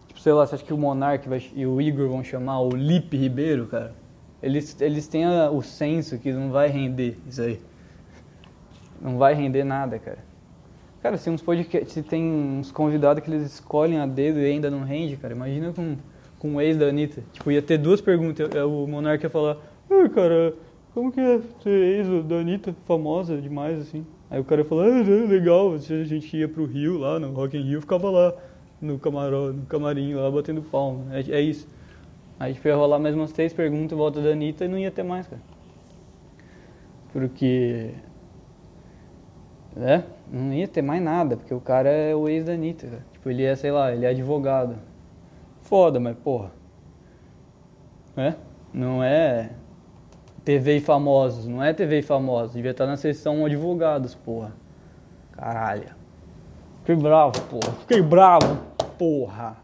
Tipo, 0.07 0.19
sei 0.19 0.34
lá, 0.34 0.46
você 0.46 0.55
acha 0.55 0.63
que 0.63 0.74
o 0.74 0.77
Monark 0.77 1.27
vai, 1.27 1.43
e 1.55 1.65
o 1.65 1.81
Igor 1.81 2.10
vão 2.10 2.24
chamar 2.24 2.60
o 2.62 2.69
Lipe 2.69 3.17
Ribeiro, 3.17 3.67
cara? 3.67 3.96
Eles, 4.41 4.79
eles 4.81 5.07
têm 5.07 5.25
a, 5.25 5.50
o 5.50 5.62
senso 5.62 6.17
que 6.17 6.31
não 6.31 6.51
vai 6.51 6.67
render 6.67 7.17
isso 7.27 7.41
aí. 7.41 7.60
Não 9.01 9.17
vai 9.17 9.34
render 9.34 9.63
nada, 9.63 9.98
cara. 10.00 10.25
Cara, 11.01 11.17
se 11.17 11.29
uns 11.29 11.41
podcasts, 11.41 11.93
se 11.93 12.03
tem 12.03 12.24
uns 12.24 12.72
convidados 12.72 13.24
que 13.24 13.29
eles 13.29 13.46
escolhem 13.53 14.00
a 14.00 14.05
dedo 14.05 14.39
e 14.39 14.46
ainda 14.46 14.69
não 14.69 14.84
rende, 14.84 15.15
cara, 15.15 15.34
imagina 15.34 15.72
com 15.72 15.96
com 16.39 16.55
o 16.55 16.62
ex 16.62 16.77
da 16.77 16.88
Anitta. 16.88 17.24
Tipo, 17.34 17.51
ia 17.51 17.62
ter 17.62 17.77
duas 17.77 18.01
perguntas. 18.01 18.50
O 18.63 18.88
Monark 18.88 19.24
ia 19.24 19.29
falar, 19.29 19.57
ah, 19.89 20.10
cara, 20.10 20.53
como 20.93 21.12
que 21.12 21.19
é 21.19 21.39
ser 21.62 21.69
ex 21.69 22.25
da 22.25 22.36
Anitta, 22.36 22.75
famosa 22.86 23.39
demais, 23.41 23.79
assim? 23.79 24.05
Aí 24.29 24.39
o 24.39 24.43
cara 24.43 24.65
falar, 24.65 24.88
ah, 24.88 25.27
legal, 25.27 25.74
a 25.74 25.77
gente 25.77 26.36
ia 26.36 26.50
pro 26.50 26.65
Rio, 26.65 26.98
lá 26.98 27.17
no 27.17 27.31
Rock 27.31 27.57
in 27.57 27.62
Rio, 27.62 27.79
ficava 27.79 28.10
lá 28.10 28.34
no, 28.81 29.00
camarão, 29.00 29.53
no 29.53 29.65
camarim, 29.65 30.13
lá 30.13 30.29
batendo 30.29 30.62
palma. 30.62 31.15
É, 31.15 31.22
é 31.31 31.41
isso. 31.41 31.67
Aí 32.39 32.53
tipo, 32.53 32.67
ia 32.67 32.75
rolar 32.75 33.00
mais 33.00 33.15
umas 33.15 33.31
três 33.31 33.53
perguntas 33.53 33.98
volta 33.98 34.22
da 34.22 34.29
Anitta 34.29 34.65
e 34.65 34.67
não 34.67 34.77
ia 34.77 34.91
ter 34.91 35.03
mais, 35.03 35.27
cara. 35.27 35.41
Porque... 37.13 37.93
É, 39.77 40.03
não 40.31 40.53
ia 40.53 40.67
ter 40.67 40.81
mais 40.81 41.01
nada, 41.01 41.38
porque 41.38 41.53
o 41.53 41.62
cara 41.62 41.89
é 41.89 42.13
o 42.15 42.27
ex 42.27 42.43
da 42.43 42.53
Anitta, 42.53 42.88
cara. 42.88 43.05
Tipo, 43.13 43.29
ele 43.29 43.43
é, 43.43 43.55
sei 43.55 43.72
lá, 43.72 43.93
ele 43.93 44.05
é 44.05 44.10
advogado. 44.10 44.75
Foda, 45.62 46.00
mas 46.00 46.17
porra. 46.17 46.51
É? 48.17 48.34
Não 48.74 49.03
é 49.03 49.51
TV 50.48 50.77
e 50.77 50.80
famosos, 50.80 51.46
não 51.46 51.62
é 51.62 51.74
TV 51.74 52.00
e 52.00 52.01
famosos. 52.01 52.54
Devia 52.54 52.72
estar 52.72 52.86
na 52.86 52.96
seção 52.96 53.46
advogados, 53.46 54.16
porra. 54.16 54.54
Caralho. 55.34 55.89
Fiquei 56.86 56.96
bravo, 56.96 57.34
porra. 57.50 57.74
Fiquei 57.82 58.01
bravo, 58.01 58.58
porra. 58.98 59.58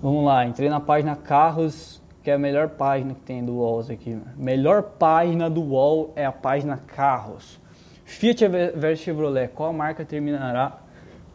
Vamos 0.00 0.24
lá, 0.24 0.46
entrei 0.46 0.70
na 0.70 0.80
página 0.80 1.14
Carros, 1.16 2.02
que 2.22 2.30
é 2.30 2.32
a 2.32 2.38
melhor 2.38 2.70
página 2.70 3.12
que 3.12 3.20
tem 3.20 3.44
do 3.44 3.56
UOL 3.56 3.80
aqui. 3.80 4.14
Né? 4.14 4.24
Melhor 4.38 4.82
página 4.82 5.50
do 5.50 5.60
UOL 5.60 6.14
é 6.16 6.24
a 6.24 6.32
página 6.32 6.78
Carros. 6.78 7.60
Fiat 8.06 8.48
versus 8.74 9.04
Chevrolet, 9.04 9.48
qual 9.48 9.74
marca 9.74 10.02
terminará 10.02 10.78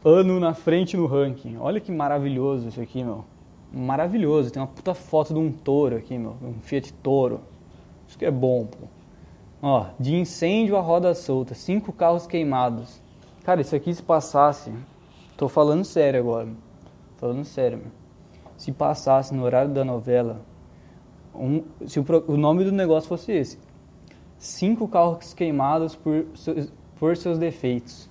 ano 0.03 0.39
na 0.39 0.55
frente 0.55 0.97
no 0.97 1.05
ranking. 1.05 1.57
Olha 1.59 1.79
que 1.79 1.91
maravilhoso 1.91 2.67
isso 2.67 2.81
aqui, 2.81 3.03
meu. 3.03 3.25
Maravilhoso. 3.71 4.51
Tem 4.51 4.61
uma 4.61 4.67
puta 4.67 4.93
foto 4.93 5.33
de 5.33 5.39
um 5.39 5.51
touro 5.51 5.95
aqui, 5.95 6.17
meu. 6.17 6.35
Um 6.41 6.53
Fiat 6.61 6.91
Toro. 6.93 7.41
Isso 8.07 8.17
que 8.17 8.25
é 8.25 8.31
bom, 8.31 8.65
pô. 8.65 8.87
Ó, 9.61 9.85
de 9.99 10.15
incêndio 10.15 10.75
a 10.75 10.81
roda 10.81 11.13
solta, 11.13 11.53
cinco 11.53 11.93
carros 11.93 12.25
queimados. 12.25 12.99
Cara, 13.43 13.61
isso 13.61 13.75
aqui 13.75 13.93
se 13.93 14.01
passasse, 14.01 14.73
tô 15.37 15.47
falando 15.47 15.85
sério 15.85 16.19
agora, 16.19 16.49
falando 17.17 17.45
sério, 17.45 17.77
meu. 17.77 17.91
se 18.57 18.71
passasse 18.71 19.33
no 19.33 19.43
horário 19.43 19.71
da 19.71 19.85
novela, 19.85 20.41
um, 21.33 21.63
se 21.85 21.99
o, 21.99 22.05
o, 22.27 22.37
nome 22.37 22.63
do 22.63 22.71
negócio 22.71 23.07
fosse 23.07 23.31
esse, 23.31 23.59
cinco 24.37 24.87
carros 24.87 25.33
queimados 25.33 25.95
por, 25.95 26.25
por 26.99 27.15
seus 27.15 27.37
defeitos. 27.37 28.09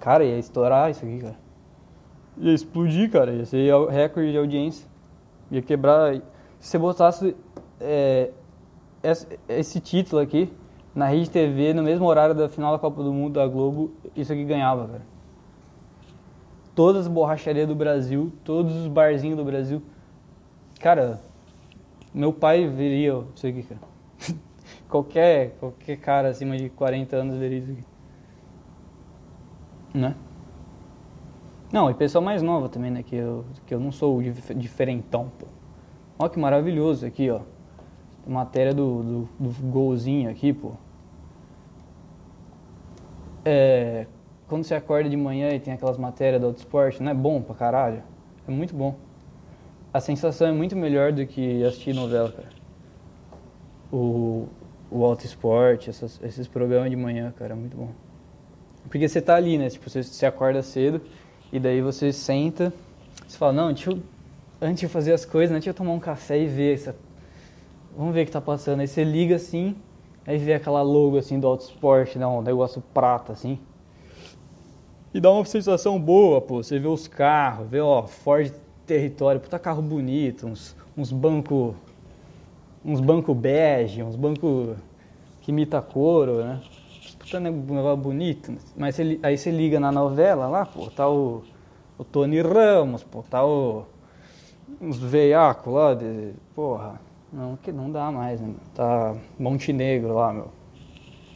Cara, 0.00 0.24
ia 0.24 0.38
estourar 0.38 0.90
isso 0.90 1.04
aqui, 1.04 1.18
cara. 1.20 1.36
Ia 2.40 2.54
explodir, 2.54 3.10
cara, 3.10 3.32
ia 3.32 3.44
ser 3.44 3.70
recorde 3.90 4.32
de 4.32 4.38
audiência. 4.38 4.88
Ia 5.50 5.60
quebrar. 5.60 6.14
Se 6.58 6.70
você 6.70 6.78
botasse 6.78 7.36
é, 7.78 8.30
esse 9.48 9.78
título 9.80 10.22
aqui 10.22 10.50
na 10.94 11.06
Rede 11.06 11.28
TV, 11.30 11.74
no 11.74 11.82
mesmo 11.82 12.06
horário 12.06 12.34
da 12.34 12.48
final 12.48 12.72
da 12.72 12.78
Copa 12.78 13.02
do 13.02 13.12
Mundo 13.12 13.34
da 13.34 13.46
Globo, 13.46 13.92
isso 14.16 14.32
aqui 14.32 14.44
ganhava, 14.44 14.88
cara. 14.88 15.02
Todas 16.74 17.02
as 17.02 17.08
borracharias 17.08 17.68
do 17.68 17.74
Brasil, 17.74 18.32
todos 18.42 18.74
os 18.74 18.86
barzinhos 18.86 19.36
do 19.36 19.44
Brasil. 19.44 19.82
Cara, 20.80 21.20
meu 22.14 22.32
pai 22.32 22.66
veria 22.66 23.22
isso 23.34 23.46
aqui, 23.46 23.62
cara. 23.62 23.80
qualquer, 24.88 25.56
qualquer 25.60 25.96
cara 25.98 26.28
acima 26.28 26.56
de 26.56 26.70
40 26.70 27.16
anos 27.16 27.36
veria 27.36 27.58
isso 27.58 27.72
aqui. 27.72 27.84
Né? 29.92 30.14
Não, 31.72 31.88
e 31.88 31.94
pessoa 31.94 32.20
mais 32.20 32.42
nova 32.42 32.68
também, 32.68 32.90
né? 32.90 33.02
Que 33.02 33.16
eu, 33.16 33.44
que 33.64 33.72
eu 33.72 33.78
não 33.78 33.92
sou 33.92 34.20
diferentão, 34.56 35.30
pô. 35.38 35.46
Olha 36.18 36.30
que 36.30 36.38
maravilhoso 36.38 37.06
aqui, 37.06 37.30
ó. 37.30 37.40
Matéria 38.26 38.74
do, 38.74 39.02
do, 39.02 39.28
do 39.38 39.70
golzinho 39.70 40.28
aqui, 40.30 40.52
pô. 40.52 40.72
É, 43.44 44.06
quando 44.48 44.64
você 44.64 44.74
acorda 44.74 45.08
de 45.08 45.16
manhã 45.16 45.50
e 45.50 45.60
tem 45.60 45.72
aquelas 45.72 45.96
matérias 45.96 46.40
do 46.40 46.48
Auto 46.48 46.58
Esporte, 46.58 47.02
não 47.02 47.12
é 47.12 47.14
bom 47.14 47.40
pra 47.40 47.54
caralho? 47.54 48.02
É 48.46 48.50
muito 48.50 48.74
bom. 48.74 48.96
A 49.92 50.00
sensação 50.00 50.48
é 50.48 50.52
muito 50.52 50.76
melhor 50.76 51.12
do 51.12 51.24
que 51.24 51.64
assistir 51.64 51.94
novela, 51.94 52.30
cara. 52.32 52.48
O, 53.92 54.48
o 54.90 55.04
Auto 55.04 55.24
Esporte, 55.24 55.88
essas, 55.88 56.20
esses 56.22 56.48
programas 56.48 56.90
de 56.90 56.96
manhã, 56.96 57.32
cara, 57.36 57.52
é 57.52 57.56
muito 57.56 57.76
bom. 57.76 57.90
Porque 58.88 59.08
você 59.08 59.22
tá 59.22 59.36
ali, 59.36 59.56
né? 59.56 59.70
Tipo, 59.70 59.88
você, 59.88 60.02
você 60.02 60.26
acorda 60.26 60.62
cedo 60.62 61.00
e 61.52 61.58
daí 61.58 61.80
você 61.80 62.12
senta, 62.12 62.72
você 63.26 63.36
fala, 63.36 63.52
não, 63.52 63.72
deixa 63.72 63.90
eu, 63.90 63.98
antes 64.60 64.80
de 64.80 64.88
fazer 64.88 65.12
as 65.12 65.24
coisas, 65.24 65.50
né, 65.50 65.56
deixa 65.56 65.70
eu 65.70 65.74
tomar 65.74 65.92
um 65.92 66.00
café 66.00 66.38
e 66.38 66.46
ver 66.46 66.74
essa, 66.74 66.96
vamos 67.96 68.14
ver 68.14 68.22
o 68.22 68.26
que 68.26 68.32
tá 68.32 68.40
passando. 68.40 68.80
Aí 68.80 68.88
você 68.88 69.04
liga 69.04 69.36
assim, 69.36 69.76
aí 70.26 70.38
vê 70.38 70.54
aquela 70.54 70.82
logo 70.82 71.18
assim 71.18 71.38
do 71.38 71.46
Auto 71.46 71.64
Sport, 71.64 72.16
né, 72.16 72.26
um 72.26 72.42
negócio 72.42 72.82
prata 72.94 73.32
assim. 73.32 73.58
E 75.12 75.20
dá 75.20 75.30
uma 75.30 75.44
sensação 75.44 75.98
boa, 75.98 76.40
pô. 76.40 76.62
Você 76.62 76.78
vê 76.78 76.86
os 76.86 77.08
carros, 77.08 77.68
vê, 77.68 77.80
ó, 77.80 78.06
Ford 78.06 78.52
Território, 78.86 79.40
puta 79.40 79.58
carro 79.58 79.82
bonito, 79.82 80.46
uns, 80.46 80.76
uns 80.96 81.10
bancos 81.10 81.74
uns 82.84 83.00
banco 83.00 83.34
bege, 83.34 84.02
uns 84.02 84.16
bancos 84.16 84.76
que 85.42 85.50
imita 85.50 85.80
couro, 85.82 86.44
né? 86.44 86.60
Puta 87.30 87.38
negócio 87.38 87.96
bonito. 87.96 88.56
Mas 88.76 88.96
você, 88.96 89.20
aí 89.22 89.38
você 89.38 89.52
liga 89.52 89.78
na 89.78 89.92
novela 89.92 90.48
lá, 90.48 90.66
pô, 90.66 90.90
tá 90.90 91.08
o, 91.08 91.44
o 91.96 92.02
Tony 92.02 92.42
Ramos, 92.42 93.04
pô, 93.04 93.22
tá 93.22 93.46
o, 93.46 93.84
uns 94.80 94.98
veiacos 94.98 95.72
lá 95.72 95.94
de, 95.94 96.32
porra, 96.56 97.00
não, 97.32 97.56
que 97.56 97.70
não 97.70 97.88
dá 97.88 98.10
mais, 98.10 98.40
né? 98.40 98.52
Tá 98.74 99.14
Montenegro 99.38 100.12
lá, 100.12 100.32
meu. 100.32 100.48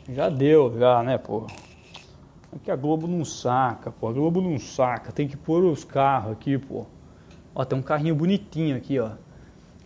Já 0.08 0.28
deu, 0.28 0.76
já, 0.76 1.00
né, 1.04 1.16
pô? 1.16 1.46
É 2.52 2.58
que 2.58 2.72
a 2.72 2.76
Globo 2.76 3.06
não 3.06 3.24
saca, 3.24 3.92
pô. 3.92 4.08
A 4.08 4.12
Globo 4.12 4.40
não 4.40 4.58
saca. 4.58 5.12
Tem 5.12 5.28
que 5.28 5.36
pôr 5.36 5.62
os 5.62 5.84
carros 5.84 6.32
aqui, 6.32 6.58
pô. 6.58 6.86
Ó, 7.54 7.64
tem 7.64 7.78
um 7.78 7.82
carrinho 7.82 8.16
bonitinho 8.16 8.76
aqui, 8.76 8.98
ó. 8.98 9.12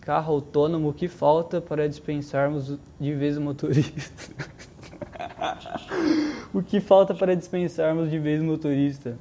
Carro 0.00 0.32
autônomo 0.32 0.90
que 0.94 1.06
falta 1.06 1.60
para 1.60 1.86
dispensarmos 1.86 2.78
de 2.98 3.14
vez 3.14 3.36
o 3.36 3.42
motorista. 3.42 4.32
o 6.52 6.62
que 6.62 6.80
falta 6.80 7.14
para 7.14 7.34
dispensarmos 7.36 8.10
de 8.10 8.18
vez 8.18 8.40
o 8.40 8.44
motorista? 8.44 9.18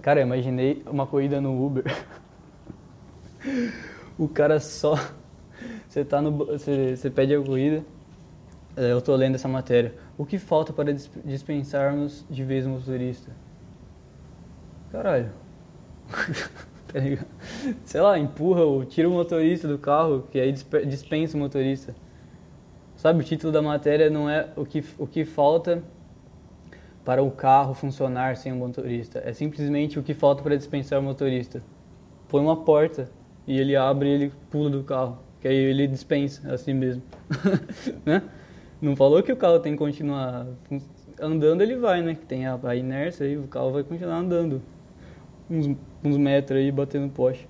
Cara, 0.00 0.20
eu 0.20 0.26
imaginei 0.26 0.82
uma 0.86 1.06
corrida 1.06 1.40
no 1.40 1.64
Uber. 1.64 1.84
o 4.18 4.28
cara 4.28 4.58
só 4.60 4.96
você 5.92 6.06
tá 6.06 6.22
no. 6.22 6.46
Você, 6.46 7.10
pede 7.14 7.34
a 7.34 7.42
corrida. 7.42 7.84
É, 8.74 8.92
eu 8.92 9.02
tô 9.02 9.14
lendo 9.14 9.34
essa 9.34 9.46
matéria. 9.46 9.94
O 10.16 10.24
que 10.24 10.38
falta 10.38 10.72
para 10.72 10.90
dispensarmos 10.90 12.24
de 12.30 12.42
vez 12.42 12.64
o 12.64 12.70
motorista? 12.70 13.30
Caralho. 14.90 15.30
tá 16.90 16.98
ligado? 16.98 17.26
Sei 17.84 18.00
lá, 18.00 18.18
empurra 18.18 18.62
ou 18.62 18.86
tira 18.86 19.06
o 19.06 19.12
motorista 19.12 19.68
do 19.68 19.76
carro, 19.76 20.26
que 20.30 20.40
aí 20.40 20.54
dispensa 20.86 21.36
o 21.36 21.40
motorista. 21.40 21.94
Sabe, 23.02 23.20
o 23.20 23.24
título 23.24 23.52
da 23.52 23.60
matéria 23.60 24.08
não 24.08 24.30
é 24.30 24.46
o 24.54 24.64
que, 24.64 24.84
o 24.96 25.08
que 25.08 25.24
falta 25.24 25.82
para 27.04 27.20
o 27.20 27.32
carro 27.32 27.74
funcionar 27.74 28.36
sem 28.36 28.52
o 28.52 28.54
motorista. 28.54 29.20
É 29.24 29.32
simplesmente 29.32 29.98
o 29.98 30.04
que 30.04 30.14
falta 30.14 30.40
para 30.40 30.56
dispensar 30.56 31.00
o 31.00 31.02
motorista. 31.02 31.64
Põe 32.28 32.42
uma 32.42 32.56
porta 32.58 33.10
e 33.44 33.58
ele 33.58 33.74
abre 33.74 34.08
e 34.08 34.12
ele 34.12 34.32
pula 34.48 34.70
do 34.70 34.84
carro 34.84 35.18
que 35.40 35.48
aí 35.48 35.56
ele 35.56 35.88
dispensa 35.88 36.54
assim 36.54 36.74
mesmo, 36.74 37.02
né? 38.06 38.22
Não 38.80 38.94
falou 38.94 39.20
que 39.20 39.32
o 39.32 39.36
carro 39.36 39.58
tem 39.58 39.72
que 39.72 39.78
continuar 39.78 40.46
andando, 41.20 41.60
ele 41.60 41.74
vai, 41.74 42.02
né? 42.02 42.14
Que 42.14 42.24
tem 42.24 42.46
a, 42.46 42.56
a 42.62 42.76
inércia 42.76 43.26
aí, 43.26 43.36
o 43.36 43.48
carro 43.48 43.72
vai 43.72 43.82
continuar 43.82 44.18
andando 44.18 44.62
uns, 45.50 45.76
uns 46.04 46.16
metros 46.16 46.56
aí, 46.56 46.70
batendo 46.70 47.08
poste. 47.08 47.48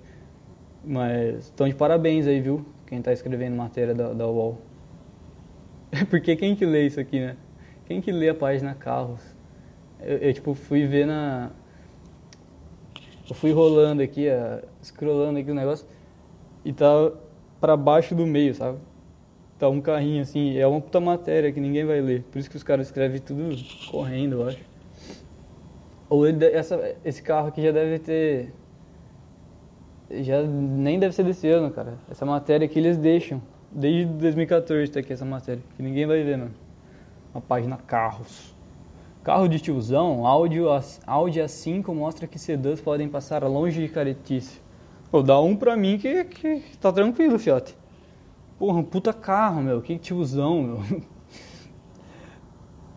Mas 0.82 1.44
estão 1.44 1.68
de 1.68 1.74
parabéns 1.74 2.26
aí, 2.26 2.40
viu? 2.40 2.64
Quem 2.86 3.00
está 3.00 3.12
escrevendo 3.12 3.54
matéria 3.54 3.94
da, 3.94 4.14
da 4.14 4.26
UOL. 4.26 4.71
Porque 6.09 6.35
quem 6.37 6.57
que 6.57 6.64
lê 6.64 6.87
isso 6.87 6.98
aqui, 6.98 7.20
né? 7.20 7.37
Quem 7.87 8.00
que 8.00 8.11
lê 8.11 8.28
a 8.31 8.35
página 8.35 8.74
carros? 8.74 9.20
Eu, 10.00 10.18
eu 10.18 10.33
tipo, 10.33 10.55
fui 10.55 10.87
ver 10.87 11.07
na... 11.07 11.50
Eu 13.28 13.35
fui 13.35 13.52
rolando 13.52 14.02
aqui, 14.02 14.26
uh, 14.28 14.66
scrollando 14.83 15.38
aqui 15.38 15.50
o 15.50 15.55
negócio, 15.55 15.87
e 16.64 16.72
tava 16.72 17.18
para 17.61 17.76
baixo 17.76 18.14
do 18.14 18.26
meio, 18.26 18.55
sabe? 18.55 18.78
Tá 19.59 19.68
um 19.68 19.81
carrinho 19.81 20.22
assim, 20.22 20.59
é 20.59 20.66
uma 20.66 20.81
puta 20.81 21.00
matéria 21.00 21.52
que 21.52 21.61
ninguém 21.61 21.85
vai 21.85 22.00
ler. 22.00 22.24
Por 22.24 22.38
isso 22.38 22.50
que 22.50 22.57
os 22.57 22.62
caras 22.62 22.87
escrevem 22.87 23.20
tudo 23.20 23.55
correndo, 23.90 24.40
eu 24.40 24.48
acho. 24.48 24.59
Ou 26.11 26.26
ele, 26.26 26.44
essa, 26.46 26.96
esse 27.05 27.22
carro 27.22 27.48
aqui 27.48 27.62
já 27.62 27.70
deve 27.70 27.98
ter. 27.98 28.52
Já 30.11 30.42
nem 30.42 30.98
deve 30.98 31.14
ser 31.14 31.22
desse 31.22 31.48
ano, 31.48 31.70
cara. 31.70 31.94
Essa 32.11 32.26
matéria 32.26 32.64
aqui 32.66 32.78
eles 32.78 32.98
deixam. 32.98 33.40
Desde 33.74 34.04
2014 34.04 34.92
tá 34.92 35.00
aqui 35.00 35.14
essa 35.14 35.24
matéria, 35.24 35.62
que 35.76 35.82
ninguém 35.82 36.04
vai 36.04 36.22
ver, 36.22 36.37
não. 36.37 36.50
Uma 37.35 37.40
página 37.40 37.78
carros. 37.78 38.54
Carro 39.24 39.48
de 39.48 39.58
tiozão, 39.61 40.26
áudio, 40.26 40.66
Audi 41.06 41.40
A5 41.40 41.94
mostra 41.94 42.26
que 42.26 42.38
sedãs 42.38 42.80
podem 42.80 43.08
passar 43.08 43.42
longe 43.44 43.80
de 43.80 43.88
caretice. 43.88 44.61
Pô, 45.11 45.22
dá 45.22 45.40
um 45.40 45.56
pra 45.56 45.76
mim 45.76 45.96
que, 45.96 46.24
que 46.24 46.76
tá 46.78 46.92
tranquilo, 46.92 47.38
fiote. 47.38 47.74
Porra, 48.58 48.78
um 48.78 48.82
puta 48.82 49.12
carro, 49.12 49.62
meu. 49.62 49.80
Que 49.80 49.96
tiozão, 49.96 50.62
meu. 50.62 50.82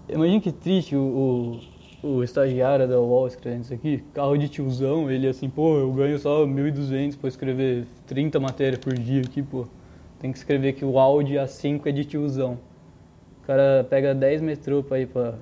Imagina 0.10 0.42
que 0.42 0.52
triste 0.52 0.96
o, 0.96 1.62
o, 2.04 2.08
o 2.08 2.24
estagiário 2.24 2.88
da 2.88 3.00
UOL 3.00 3.28
escrevendo 3.28 3.64
isso 3.64 3.74
aqui. 3.74 4.04
Carro 4.14 4.38
de 4.38 4.50
tiozão, 4.50 5.10
ele 5.10 5.28
assim, 5.28 5.50
pô, 5.50 5.78
eu 5.78 5.92
ganho 5.94 6.20
só 6.20 6.46
1.200 6.46 7.18
pra 7.18 7.30
escrever 7.30 7.88
30 8.08 8.40
matérias 8.40 8.80
por 8.80 8.94
dia 8.94 9.22
aqui, 9.22 9.42
pô. 9.42 9.68
Tem 10.20 10.32
que 10.32 10.38
escrever 10.38 10.74
que 10.74 10.86
o 10.86 10.98
Audi 10.98 11.36
A5 11.36 11.86
é 11.86 11.92
de 11.92 12.06
tiozão. 12.06 12.58
O 13.42 13.46
cara 13.46 13.86
pega 13.90 14.16
10 14.16 14.42
metrô 14.42 14.82
pra 14.82 15.00
ir 15.00 15.08
pra, 15.08 15.36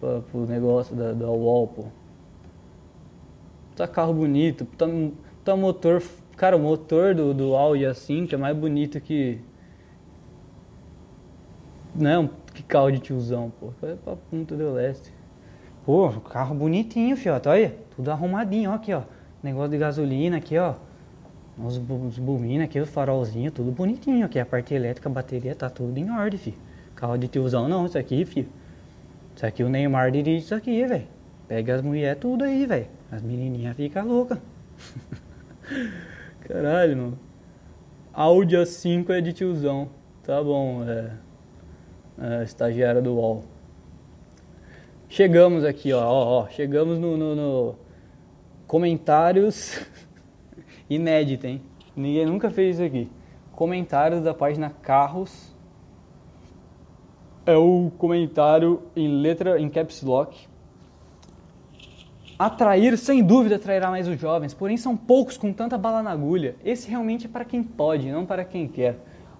pra, 0.00 0.20
pro 0.20 0.46
negócio 0.46 0.94
da, 0.94 1.12
da 1.12 1.30
UOL, 1.30 1.68
pô. 1.68 1.84
Tá 3.76 3.88
carro 3.88 4.14
bonito, 4.14 4.64
tá 4.78 4.86
Tá 5.44 5.54
motor, 5.54 6.02
cara, 6.38 6.56
o 6.56 6.60
motor 6.60 7.14
do, 7.14 7.34
do 7.34 7.54
Audi 7.54 7.84
A5 7.84 8.32
é 8.32 8.36
mais 8.38 8.56
bonito 8.56 8.98
que 8.98 9.38
não, 11.94 12.28
que 12.52 12.62
carro 12.62 12.90
de 12.90 12.98
tiozão, 12.98 13.52
pô. 13.60 13.70
Foi 13.78 13.94
pra 13.94 14.16
Punta 14.16 14.56
do 14.56 14.72
Leste. 14.72 15.12
Pô, 15.84 16.10
carro 16.20 16.54
bonitinho, 16.54 17.16
fiote. 17.16 17.48
Olha, 17.48 17.76
tudo 17.94 18.10
arrumadinho, 18.10 18.70
ó, 18.70 18.74
aqui, 18.74 18.92
ó. 18.92 19.02
Negócio 19.42 19.70
de 19.70 19.78
gasolina 19.78 20.38
aqui, 20.38 20.58
ó. 20.58 20.74
Os, 21.56 21.76
os 21.76 22.18
bobinas 22.18 22.64
aqui, 22.64 22.80
os 22.80 22.88
farolzinhos, 22.88 23.52
tudo 23.52 23.70
bonitinho 23.70 24.24
aqui. 24.26 24.38
A 24.38 24.46
parte 24.46 24.74
elétrica, 24.74 25.08
a 25.08 25.12
bateria, 25.12 25.54
tá 25.54 25.70
tudo 25.70 25.96
em 25.98 26.10
ordem, 26.10 26.38
filho. 26.38 26.56
Carro 26.96 27.16
de 27.16 27.28
tiozão 27.28 27.68
não, 27.68 27.86
isso 27.86 27.98
aqui, 27.98 28.24
filho. 28.24 28.48
Isso 29.34 29.46
aqui 29.46 29.62
o 29.62 29.68
Neymar 29.68 30.10
dirige 30.10 30.44
isso 30.44 30.54
aqui, 30.54 30.84
velho. 30.86 31.06
Pega 31.46 31.74
as 31.74 31.82
mulheres 31.82 32.20
tudo 32.20 32.44
aí, 32.44 32.66
velho. 32.66 32.86
As 33.10 33.22
menininhas 33.22 33.76
ficam 33.76 34.06
loucas. 34.06 34.38
Caralho, 36.40 36.96
mano. 36.96 37.18
Audi 38.12 38.56
A5 38.56 39.10
é 39.10 39.20
de 39.20 39.32
tiozão. 39.32 39.88
Tá 40.22 40.42
bom, 40.42 40.82
é. 40.84 41.10
uh, 42.18 42.42
estagiária 42.42 43.02
do 43.02 43.14
UOL. 43.14 43.44
Chegamos 45.08 45.64
aqui, 45.64 45.92
ó, 45.92 46.00
ó, 46.00 46.42
ó 46.42 46.48
chegamos 46.48 46.98
no, 46.98 47.16
no, 47.16 47.36
no 47.36 47.74
comentários 48.66 49.80
inédito, 50.88 51.46
hein? 51.46 51.62
Ninguém 51.96 52.26
nunca 52.26 52.50
fez 52.50 52.76
isso 52.76 52.84
aqui. 52.84 53.10
Comentários 53.52 54.22
da 54.22 54.34
página 54.34 54.70
Carros. 54.70 55.54
É 57.46 57.56
o 57.56 57.90
comentário 57.98 58.82
em 58.96 59.08
letra 59.20 59.60
em 59.60 59.68
caps 59.68 60.02
lock. 60.02 60.48
Atrair, 62.38 62.98
sem 62.98 63.22
dúvida, 63.22 63.56
atrairá 63.56 63.90
mais 63.90 64.08
os 64.08 64.18
jovens, 64.18 64.52
porém 64.52 64.76
são 64.76 64.96
poucos 64.96 65.36
com 65.36 65.52
tanta 65.52 65.78
bala 65.78 66.02
na 66.02 66.10
agulha. 66.10 66.56
Esse 66.64 66.90
realmente 66.90 67.26
é 67.26 67.28
para 67.28 67.44
quem 67.44 67.62
pode, 67.62 68.10
não 68.10 68.26
para 68.26 68.44
quem 68.44 68.66
quer. 68.66 68.98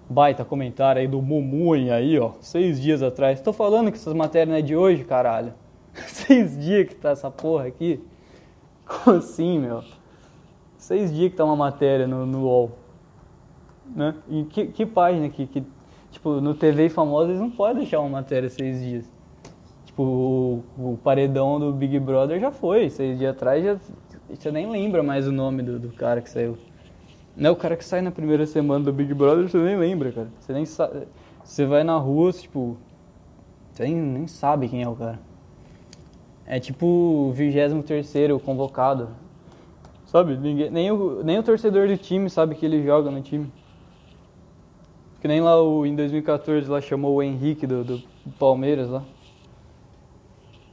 Baita 0.09 0.45
comentário 0.45 1.01
aí 1.01 1.07
do 1.07 1.21
Mumunha 1.21 1.95
aí, 1.95 2.17
ó, 2.17 2.33
seis 2.39 2.79
dias 2.79 3.03
atrás. 3.03 3.41
Tô 3.41 3.51
falando 3.51 3.91
que 3.91 3.97
essas 3.97 4.13
matérias 4.13 4.49
não 4.49 4.55
é 4.55 4.61
de 4.61 4.75
hoje, 4.75 5.03
caralho. 5.03 5.53
seis 6.07 6.57
dias 6.57 6.87
que 6.87 6.95
tá 6.95 7.09
essa 7.09 7.29
porra 7.29 7.65
aqui. 7.65 7.99
Como 8.85 9.17
assim, 9.17 9.59
meu? 9.59 9.83
Seis 10.85 11.11
dias 11.11 11.31
que 11.31 11.35
tá 11.35 11.43
uma 11.43 11.55
matéria 11.55 12.05
no, 12.05 12.27
no 12.27 12.43
UOL. 12.43 12.71
Né? 13.95 14.13
E 14.29 14.43
que, 14.43 14.67
que 14.67 14.85
página 14.85 15.27
que, 15.29 15.47
que, 15.47 15.63
tipo, 16.11 16.39
no 16.39 16.53
TV 16.53 16.89
famosa 16.89 17.31
eles 17.31 17.41
não 17.41 17.49
podem 17.49 17.77
deixar 17.77 17.99
uma 18.01 18.09
matéria 18.09 18.47
seis 18.51 18.83
dias. 18.83 19.11
Tipo, 19.83 20.03
o, 20.03 20.63
o 20.77 20.99
paredão 21.03 21.59
do 21.59 21.73
Big 21.73 21.97
Brother 21.99 22.39
já 22.39 22.51
foi, 22.51 22.91
seis 22.91 23.17
dias 23.17 23.31
atrás 23.31 23.63
já, 23.63 23.77
você 24.29 24.51
nem 24.51 24.69
lembra 24.69 25.01
mais 25.01 25.27
o 25.27 25.31
nome 25.31 25.63
do, 25.63 25.79
do 25.79 25.89
cara 25.89 26.21
que 26.21 26.29
saiu. 26.29 26.55
Não 27.35 27.49
é 27.49 27.51
o 27.51 27.55
cara 27.55 27.75
que 27.75 27.83
sai 27.83 28.03
na 28.03 28.11
primeira 28.11 28.45
semana 28.45 28.85
do 28.85 28.93
Big 28.93 29.11
Brother, 29.11 29.49
você 29.49 29.57
nem 29.57 29.77
lembra, 29.77 30.11
cara. 30.11 30.27
Você 30.39 30.53
nem 30.53 30.67
sabe. 30.67 31.07
Você 31.43 31.65
vai 31.65 31.83
na 31.83 31.97
rua, 31.97 32.31
tipo. 32.31 32.77
Você 33.71 33.85
nem, 33.85 33.95
nem 33.95 34.27
sabe 34.27 34.69
quem 34.69 34.83
é 34.83 34.87
o 34.87 34.95
cara. 34.95 35.19
É 36.45 36.59
tipo 36.59 36.85
o 36.85 37.31
23 37.31 38.39
convocado. 38.43 39.24
Sabe? 40.15 40.37
Ninguém, 40.37 40.69
nem, 40.69 40.89
o, 40.91 41.21
nem 41.25 41.37
o 41.37 41.43
torcedor 41.43 41.89
do 41.89 41.97
time 41.97 42.29
sabe 42.29 42.55
que 42.55 42.65
ele 42.65 42.81
joga 42.85 43.11
no 43.11 43.21
time. 43.21 43.51
Que 45.19 45.27
nem 45.27 45.41
lá 45.41 45.61
o, 45.61 45.85
em 45.85 45.93
2014 45.93 46.71
lá 46.71 46.79
chamou 46.79 47.15
o 47.15 47.21
Henrique 47.21 47.67
do, 47.67 47.83
do 47.83 48.01
Palmeiras 48.39 48.87
lá. 48.87 49.03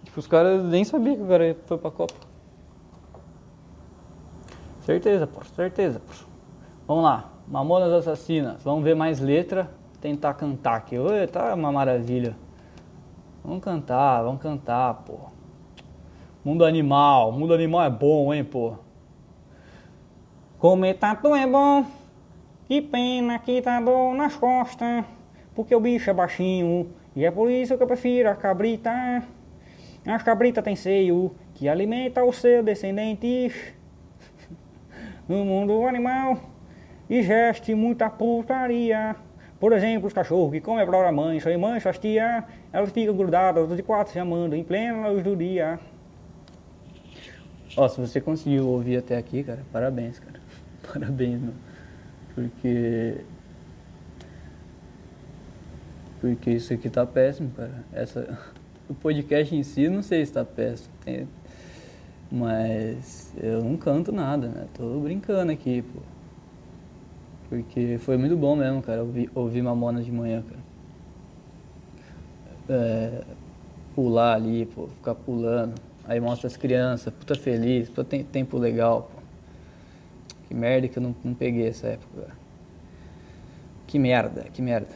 Tipo, 0.05 0.21
os 0.21 0.29
caras 0.29 0.63
nem 0.63 0.85
sabiam 0.85 1.17
que 1.17 1.23
o 1.23 1.27
cara 1.27 1.57
foi 1.67 1.77
pra 1.77 1.91
Copa. 1.91 2.15
Certeza, 4.79 5.27
pô, 5.27 5.45
certeza, 5.57 5.99
pô. 5.99 6.13
Vamos 6.87 7.03
lá, 7.03 7.33
Mamonas 7.49 7.93
Assassinas. 7.93 8.63
Vamos 8.63 8.85
ver 8.85 8.95
mais 8.95 9.19
letra, 9.19 9.73
tentar 10.01 10.35
cantar 10.35 10.77
aqui. 10.77 10.97
Oi, 10.97 11.27
tá 11.27 11.53
uma 11.57 11.73
maravilha. 11.73 12.37
Vamos 13.45 13.61
cantar, 13.61 14.23
vamos 14.23 14.41
cantar, 14.41 15.03
pô. 15.05 15.19
Mundo 16.45 16.65
animal, 16.65 17.33
mundo 17.33 17.53
animal 17.53 17.83
é 17.83 17.91
bom, 17.91 18.33
hein, 18.33 18.45
pô. 18.45 18.75
Comer 20.62 20.94
tatu 20.94 21.35
é 21.35 21.44
bom, 21.44 21.85
que 22.68 22.81
pena 22.81 23.37
que 23.40 23.61
tá 23.61 23.81
dor 23.81 24.14
nas 24.14 24.37
costas, 24.37 25.05
porque 25.57 25.75
o 25.75 25.81
bicho 25.81 26.09
é 26.09 26.14
baixinho, 26.14 26.88
e 27.16 27.25
é 27.25 27.33
por 27.33 27.51
isso 27.51 27.77
que 27.77 27.83
eu 27.83 27.87
prefiro 27.88 28.31
a 28.31 28.37
cabrita. 28.37 29.25
As 30.07 30.22
cabritas 30.22 30.62
têm 30.62 30.77
seio, 30.77 31.35
que 31.53 31.68
alimenta 31.68 32.25
os 32.25 32.37
seus 32.37 32.64
descendentes. 32.64 33.75
No 35.29 35.44
mundo 35.44 35.85
animal, 35.85 36.38
e 37.11 37.25
geste 37.25 37.75
muita 37.75 38.09
putaria. 38.09 39.16
Por 39.59 39.72
exemplo, 39.72 40.07
os 40.07 40.12
cachorros 40.12 40.53
que 40.53 40.61
comem 40.61 40.85
a 40.85 40.87
própria 40.87 41.11
mãe, 41.11 41.40
sua 41.40 41.59
mãe, 41.59 41.81
suas 41.81 41.98
tia, 41.98 42.44
elas 42.72 42.92
ficam 42.92 43.16
grudadas 43.16 43.68
de 43.77 43.83
quatro 43.83 44.12
chamando 44.12 44.55
em 44.55 44.62
plena 44.62 45.09
luz 45.09 45.25
do 45.25 45.35
dia. 45.35 45.81
Ó, 47.77 47.88
se 47.88 48.01
você 48.01 48.20
conseguiu 48.20 48.68
ouvir 48.68 48.98
até 48.98 49.16
aqui, 49.16 49.42
cara, 49.42 49.64
parabéns, 49.72 50.20
cara. 50.20 50.42
Parabéns, 50.92 51.40
meu. 51.40 51.55
Porque. 52.35 53.25
Porque 56.21 56.51
isso 56.51 56.73
aqui 56.73 56.88
tá 56.88 57.05
péssimo, 57.05 57.51
cara. 57.51 57.85
Essa... 57.92 58.38
O 58.88 58.95
podcast 58.95 59.55
em 59.55 59.62
si, 59.62 59.88
não 59.88 60.03
sei 60.03 60.27
se 60.27 60.33
tá 60.33 60.45
péssimo. 60.45 60.92
Tem... 61.05 61.27
Mas 62.31 63.33
eu 63.40 63.62
não 63.62 63.77
canto 63.77 64.11
nada, 64.11 64.49
né? 64.49 64.66
Tô 64.75 64.99
brincando 65.01 65.53
aqui, 65.53 65.83
pô. 65.83 66.01
Porque 67.49 67.99
foi 67.99 68.16
muito 68.16 68.37
bom 68.37 68.57
mesmo, 68.57 68.83
cara, 68.83 69.03
ouvir, 69.03 69.31
ouvir 69.35 69.62
Mamonas 69.62 70.05
de 70.05 70.12
manhã, 70.12 70.42
cara. 70.42 70.61
É, 72.68 73.25
pular 73.95 74.35
ali, 74.35 74.66
pô, 74.66 74.88
ficar 74.88 75.14
pulando. 75.14 75.75
Aí 76.05 76.18
mostra 76.18 76.49
as 76.49 76.57
crianças, 76.57 77.12
puta 77.12 77.35
feliz, 77.35 77.88
puta 77.88 78.05
tem, 78.05 78.25
tempo 78.25 78.59
legal, 78.59 79.11
pô. 79.14 79.22
Que 80.53 80.59
merda 80.59 80.87
que 80.87 80.99
eu 80.99 81.03
não, 81.03 81.17
não 81.25 81.33
peguei 81.33 81.67
essa 81.67 81.87
época. 81.87 82.29
Que 83.87 83.99
merda, 83.99 84.43
que 84.53 84.61
merda. 84.61 84.91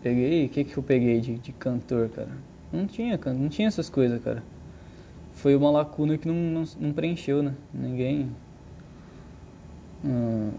Peguei, 0.00 0.46
o 0.46 0.48
que 0.48 0.62
que 0.62 0.76
eu 0.76 0.82
peguei 0.82 1.20
de, 1.20 1.38
de 1.38 1.50
cantor, 1.50 2.08
cara? 2.10 2.30
Não 2.72 2.86
tinha, 2.86 3.18
não 3.36 3.48
tinha 3.48 3.66
essas 3.66 3.90
coisas, 3.90 4.22
cara. 4.22 4.44
Foi 5.32 5.56
uma 5.56 5.72
lacuna 5.72 6.16
que 6.16 6.28
não, 6.28 6.36
não, 6.36 6.64
não 6.78 6.92
preencheu, 6.92 7.42
né? 7.42 7.52
Ninguém 7.74 8.30
Hum, 10.04 10.52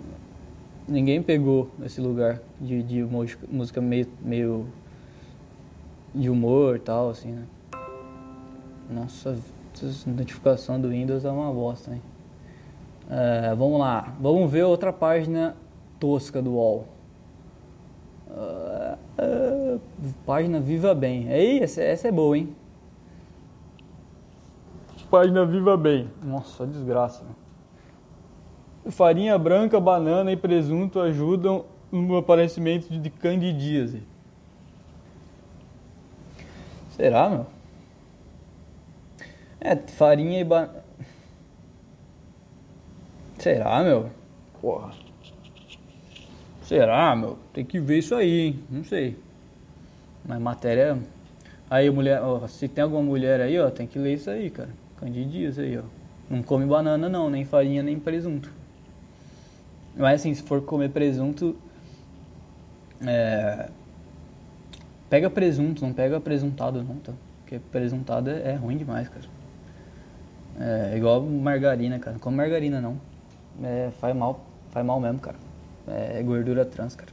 ninguém 0.85 1.23
pegou 1.23 1.71
esse 1.85 2.01
lugar 2.01 2.41
de, 2.59 2.83
de 2.83 3.01
música 3.49 3.79
meio, 3.79 4.07
meio 4.21 4.67
de 6.13 6.29
humor 6.29 6.75
e 6.75 6.79
tal, 6.79 7.11
assim, 7.11 7.31
né? 7.31 7.45
Nossa, 8.89 9.37
notificação 10.05 10.81
do 10.81 10.89
Windows 10.89 11.23
é 11.23 11.31
uma 11.31 11.53
bosta, 11.53 11.93
hein? 11.93 12.01
É, 13.09 13.55
vamos 13.55 13.79
lá, 13.79 14.15
vamos 14.19 14.51
ver 14.51 14.63
outra 14.63 14.93
página 14.93 15.55
tosca 15.99 16.41
do 16.41 16.51
UOL. 16.51 16.87
Uh, 18.27 19.75
uh, 19.75 19.81
página 20.25 20.59
Viva 20.59 20.93
Bem. 20.93 21.27
Aí, 21.29 21.59
essa, 21.59 21.81
essa 21.81 22.07
é 22.07 22.11
boa, 22.11 22.37
hein? 22.37 22.55
Página 25.09 25.43
Viva 25.45 25.75
Bem. 25.75 26.09
Nossa, 26.23 26.67
desgraça. 26.67 27.23
Né? 27.23 27.31
farinha 28.91 29.37
branca, 29.37 29.79
banana 29.79 30.31
e 30.31 30.37
presunto 30.37 30.99
ajudam 30.99 31.65
no 31.91 32.17
aparecimento 32.17 32.89
de 32.89 33.09
candidíase. 33.09 34.03
Será, 36.91 37.29
meu? 37.29 37.45
É, 39.59 39.75
farinha 39.75 40.39
e 40.39 40.43
banana. 40.43 40.88
Será, 43.39 43.81
meu? 43.83 44.09
Porra. 44.61 44.91
Será, 46.61 47.15
meu? 47.15 47.39
Tem 47.53 47.63
que 47.63 47.79
ver 47.79 47.99
isso 47.99 48.13
aí, 48.13 48.39
hein? 48.41 48.59
Não 48.69 48.83
sei. 48.83 49.17
Mas 50.25 50.39
matéria. 50.41 50.97
Aí, 51.69 51.89
mulher, 51.89 52.21
ó, 52.21 52.45
se 52.47 52.67
tem 52.67 52.83
alguma 52.83 53.01
mulher 53.01 53.39
aí, 53.39 53.57
ó, 53.57 53.71
tem 53.71 53.87
que 53.87 53.97
ler 53.97 54.15
isso 54.15 54.29
aí, 54.29 54.49
cara. 54.49 54.69
Candidíase 54.97 55.61
aí, 55.61 55.77
ó. 55.77 55.83
Não 56.29 56.43
come 56.43 56.65
banana, 56.65 57.07
não, 57.07 57.29
nem 57.29 57.45
farinha, 57.45 57.81
nem 57.81 57.97
presunto. 57.97 58.51
Mas 59.95 60.19
assim, 60.19 60.33
se 60.33 60.43
for 60.43 60.61
comer 60.61 60.89
presunto, 60.89 61.55
é, 63.07 63.69
pega 65.09 65.29
presunto, 65.29 65.81
não 65.81 65.93
pega 65.93 66.19
presuntado 66.19 66.83
não, 66.83 66.95
tá? 66.95 67.13
Porque 67.39 67.57
presuntado 67.71 68.29
é, 68.29 68.51
é 68.51 68.55
ruim 68.55 68.77
demais, 68.77 69.07
cara. 69.07 69.25
É 70.59 70.97
igual 70.97 71.21
margarina, 71.21 71.97
cara. 71.99 72.13
Não 72.13 72.19
come 72.19 72.35
margarina 72.35 72.81
não. 72.81 73.08
É, 73.63 73.89
faz 73.99 74.15
mal, 74.15 74.39
faz 74.71 74.85
mal 74.85 74.99
mesmo, 74.99 75.19
cara. 75.19 75.37
É 75.87 76.21
gordura 76.23 76.65
trans, 76.65 76.95
cara. 76.95 77.11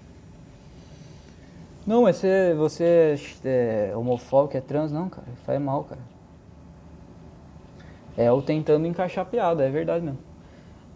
Não, 1.86 2.02
mas 2.02 2.16
você, 2.16 2.54
você 2.54 3.16
é 3.44 3.92
homofóbico, 3.96 4.56
é 4.56 4.60
trans, 4.60 4.90
não, 4.90 5.08
cara. 5.08 5.26
Faz 5.44 5.60
mal, 5.60 5.84
cara. 5.84 6.00
É 8.16 8.28
eu 8.28 8.40
tentando 8.42 8.86
encaixar 8.86 9.26
piada, 9.26 9.64
é 9.64 9.70
verdade 9.70 10.04
mesmo. 10.04 10.18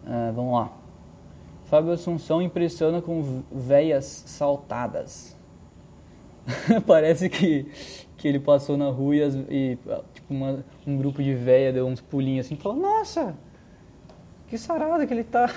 É, 0.05 0.31
vamos 0.31 0.53
lá. 0.53 0.71
Fábio 1.65 1.93
Assunção 1.93 2.41
impressiona 2.41 3.01
com 3.01 3.43
veias 3.51 4.23
saltadas. 4.25 5.37
Parece 6.85 7.29
que, 7.29 7.71
que 8.17 8.27
ele 8.27 8.39
passou 8.39 8.75
na 8.75 8.89
rua 8.89 9.15
e, 9.15 9.21
e 9.49 9.77
tipo, 10.13 10.33
uma, 10.33 10.65
um 10.85 10.97
grupo 10.97 11.23
de 11.23 11.33
véia 11.33 11.71
deu 11.71 11.87
uns 11.87 12.01
pulinhos 12.01 12.45
assim 12.45 12.55
e 12.55 12.57
falou, 12.57 12.77
nossa, 12.77 13.35
que 14.51 14.57
sarada 14.57 15.07
que 15.07 15.13
ele 15.13 15.23
tá. 15.23 15.49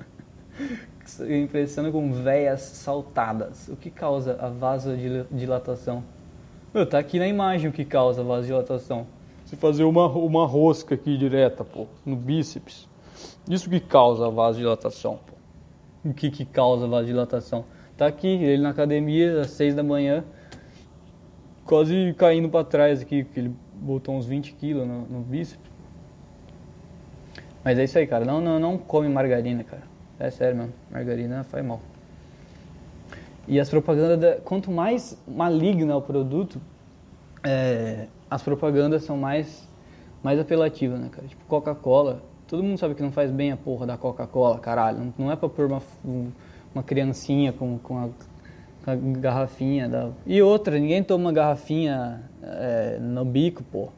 impressiona 1.28 1.92
com 1.92 2.14
veias 2.14 2.62
saltadas. 2.62 3.68
O 3.68 3.76
que 3.76 3.90
causa 3.90 4.38
a 4.40 4.48
vasodilatação? 4.48 6.02
Meu, 6.72 6.86
tá 6.86 6.98
aqui 6.98 7.18
na 7.18 7.28
imagem 7.28 7.68
o 7.68 7.72
que 7.74 7.84
causa 7.84 8.22
a 8.22 8.24
vasodilatação. 8.24 9.06
Se 9.44 9.54
fazer 9.54 9.84
uma, 9.84 10.08
uma 10.08 10.46
rosca 10.46 10.94
aqui 10.94 11.18
direta, 11.18 11.62
pô, 11.62 11.86
no 12.06 12.16
bíceps. 12.16 12.88
Isso 13.46 13.68
que 13.68 13.80
causa 13.80 14.28
a 14.28 14.30
vasodilatação. 14.30 15.20
Pô. 15.26 16.08
O 16.08 16.14
que, 16.14 16.30
que 16.30 16.46
causa 16.46 16.86
a 16.86 16.88
vasodilatação? 16.88 17.66
Tá 17.98 18.06
aqui, 18.06 18.28
ele 18.28 18.62
na 18.62 18.70
academia 18.70 19.42
às 19.42 19.50
6 19.50 19.74
da 19.74 19.82
manhã, 19.82 20.24
quase 21.66 22.14
caindo 22.16 22.48
pra 22.48 22.64
trás 22.64 23.02
aqui, 23.02 23.24
porque 23.24 23.40
ele 23.40 23.54
botou 23.74 24.14
uns 24.14 24.24
20 24.24 24.54
quilos 24.54 24.88
no, 24.88 25.02
no 25.02 25.20
bíceps. 25.20 25.75
Mas 27.66 27.80
é 27.80 27.82
isso 27.82 27.98
aí, 27.98 28.06
cara. 28.06 28.24
Não, 28.24 28.40
não, 28.40 28.60
não 28.60 28.78
come 28.78 29.08
margarina, 29.08 29.64
cara. 29.64 29.82
É 30.20 30.30
sério 30.30 30.56
mesmo. 30.56 30.72
Margarina 30.88 31.42
faz 31.42 31.66
mal. 31.66 31.80
E 33.48 33.58
as 33.58 33.68
propagandas, 33.68 34.20
da, 34.20 34.36
quanto 34.36 34.70
mais 34.70 35.20
maligno 35.26 35.90
é 35.90 35.96
o 35.96 36.00
produto, 36.00 36.60
é, 37.42 38.06
as 38.30 38.40
propagandas 38.40 39.02
são 39.02 39.16
mais, 39.16 39.68
mais 40.22 40.38
apelativas, 40.38 41.00
né, 41.00 41.08
cara? 41.10 41.26
Tipo, 41.26 41.44
Coca-Cola. 41.46 42.22
Todo 42.46 42.62
mundo 42.62 42.78
sabe 42.78 42.94
que 42.94 43.02
não 43.02 43.10
faz 43.10 43.32
bem 43.32 43.50
a 43.50 43.56
porra 43.56 43.84
da 43.84 43.96
Coca-Cola, 43.96 44.60
caralho. 44.60 45.12
Não, 45.18 45.32
é 45.32 45.34
pra 45.34 45.48
pôr 45.48 45.66
uma, 45.66 45.82
uma 46.72 46.84
criancinha 46.84 47.52
com, 47.52 47.80
com, 47.80 47.98
a, 47.98 48.08
com 48.84 48.90
a 48.92 48.94
garrafinha. 49.18 49.88
Da... 49.88 50.10
E 50.24 50.40
outra, 50.40 50.78
ninguém 50.78 51.02
toma 51.02 51.32
garrafinha 51.32 52.22
é, 52.44 52.96
no 53.00 53.24
bico, 53.24 53.64
pô. 53.64 53.88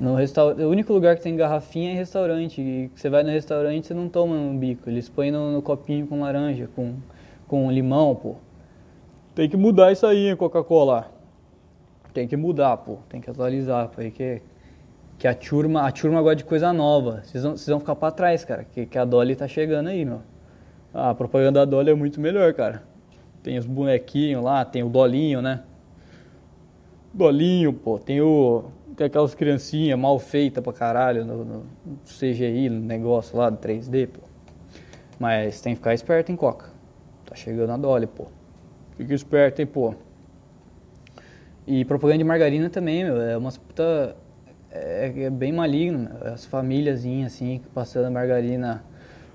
No 0.00 0.14
restaur... 0.14 0.58
O 0.58 0.70
único 0.70 0.94
lugar 0.94 1.14
que 1.14 1.22
tem 1.22 1.36
garrafinha 1.36 1.90
é 1.90 1.94
restaurante. 1.94 2.58
E 2.58 2.90
você 2.94 3.10
vai 3.10 3.22
no 3.22 3.28
restaurante 3.28 3.86
você 3.86 3.92
não 3.92 4.08
toma 4.08 4.34
no 4.34 4.58
bico. 4.58 4.88
Eles 4.88 5.10
põem 5.10 5.30
no, 5.30 5.52
no 5.52 5.60
copinho 5.60 6.06
com 6.06 6.20
laranja, 6.20 6.70
com, 6.74 6.94
com 7.46 7.70
limão, 7.70 8.14
pô. 8.14 8.36
Tem 9.34 9.46
que 9.46 9.58
mudar 9.58 9.92
isso 9.92 10.06
aí, 10.06 10.34
Coca-Cola. 10.36 11.12
Tem 12.14 12.26
que 12.26 12.34
mudar, 12.34 12.78
pô. 12.78 12.96
Tem 13.10 13.20
que 13.20 13.28
atualizar, 13.28 13.88
porque 13.88 14.40
que 15.18 15.28
a 15.28 15.34
turma, 15.34 15.86
a 15.86 15.92
turma 15.92 16.22
gosta 16.22 16.36
de 16.36 16.44
coisa 16.44 16.72
nova. 16.72 17.20
Vocês 17.22 17.44
vão, 17.44 17.54
vocês 17.54 17.68
vão 17.68 17.78
ficar 17.78 17.94
pra 17.94 18.10
trás, 18.10 18.42
cara. 18.42 18.64
Que, 18.64 18.86
que 18.86 18.96
a 18.96 19.04
Dolly 19.04 19.36
tá 19.36 19.46
chegando 19.46 19.88
aí, 19.88 20.02
meu. 20.02 20.22
a 20.94 21.14
propaganda 21.14 21.60
da 21.60 21.66
Dolly 21.66 21.90
é 21.90 21.94
muito 21.94 22.18
melhor, 22.18 22.54
cara. 22.54 22.82
Tem 23.42 23.58
os 23.58 23.66
bonequinhos 23.66 24.42
lá, 24.42 24.64
tem 24.64 24.82
o 24.82 24.88
Dolinho, 24.88 25.42
né? 25.42 25.60
Dolinho, 27.12 27.74
pô. 27.74 27.98
Tem 27.98 28.22
o 28.22 28.64
aquelas 29.06 29.34
criancinhas 29.34 29.98
mal 29.98 30.18
feitas 30.18 30.62
pra 30.62 30.72
caralho 30.72 31.24
no, 31.24 31.44
no, 31.44 31.66
CGI, 32.04 32.68
no 32.68 32.80
negócio 32.80 33.36
lá 33.36 33.50
do 33.50 33.56
3D, 33.56 34.08
pô. 34.08 34.20
Mas 35.18 35.60
tem 35.60 35.74
que 35.74 35.78
ficar 35.78 35.94
esperto 35.94 36.32
em 36.32 36.36
Coca. 36.36 36.70
Tá 37.26 37.34
chegando 37.34 37.70
a 37.70 37.76
Dolly, 37.76 38.06
pô. 38.06 38.26
Fica 38.96 39.14
esperto, 39.14 39.60
hein, 39.60 39.66
pô. 39.66 39.94
E 41.66 41.84
propaganda 41.84 42.18
de 42.18 42.24
margarina 42.24 42.68
também, 42.68 43.04
meu. 43.04 43.20
É 43.20 43.36
umas 43.36 43.56
puta. 43.56 44.16
É, 44.70 45.12
é 45.24 45.30
bem 45.30 45.52
maligno, 45.52 45.98
meu. 45.98 46.32
As 46.32 46.44
famíliazinhas 46.44 47.34
assim, 47.34 47.60
passando 47.74 48.10
margarina. 48.10 48.82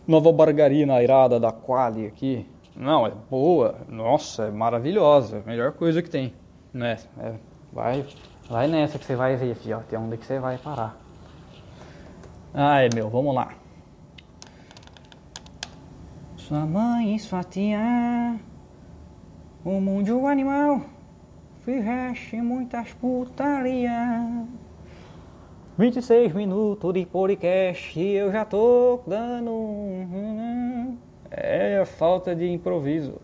Nova 0.07 0.31
margarina 0.31 1.01
irada 1.01 1.39
da 1.39 1.51
Quali 1.51 2.05
aqui. 2.05 2.47
Não, 2.75 3.07
é 3.07 3.11
boa. 3.29 3.75
Nossa, 3.87 4.45
é 4.45 4.51
maravilhosa. 4.51 5.41
Melhor 5.45 5.71
coisa 5.71 6.01
que 6.01 6.09
tem. 6.09 6.33
Né? 6.73 6.97
É, 7.19 7.33
vai 7.71 8.05
Vai 8.49 8.67
nessa 8.67 8.99
que 8.99 9.05
você 9.05 9.15
vai 9.15 9.35
ver, 9.35 9.55
filho. 9.55 9.83
Tem 9.89 9.97
onde 9.97 10.17
que 10.17 10.25
você 10.25 10.39
vai 10.39 10.57
parar. 10.57 10.95
Ai, 12.53 12.89
meu, 12.93 13.09
vamos 13.09 13.33
lá. 13.33 13.53
Sua 16.37 16.65
mãe 16.65 17.15
esfatia 17.15 18.39
o 19.63 19.81
mundo 19.81 20.27
animal. 20.27 20.81
Fizeste 21.61 22.39
muitas 22.39 22.93
putaria. 22.93 24.45
26 25.75 26.31
minutos 26.33 26.93
de 26.93 27.03
podcast 27.05 27.99
e 27.99 28.13
eu 28.13 28.31
já 28.31 28.45
tô 28.45 29.01
dando. 29.07 30.95
É 31.31 31.83
falta 31.83 32.35
de 32.35 32.47
improviso. 32.47 33.19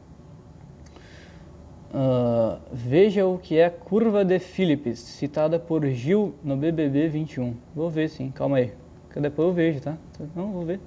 Uh, 1.93 2.57
veja 2.71 3.25
o 3.25 3.37
que 3.37 3.57
é 3.57 3.69
curva 3.69 4.23
de 4.23 4.39
Phillips, 4.39 4.97
citada 4.97 5.59
por 5.59 5.85
Gil 5.87 6.33
no 6.41 6.55
BBB 6.55 7.09
21. 7.09 7.53
Vou 7.75 7.89
ver 7.89 8.07
sim, 8.07 8.31
calma 8.31 8.57
aí. 8.57 8.73
Que 9.09 9.19
depois 9.19 9.49
eu 9.49 9.53
vejo, 9.53 9.81
tá? 9.81 9.97
Não, 10.33 10.53
vou 10.53 10.65
ver. 10.65 10.79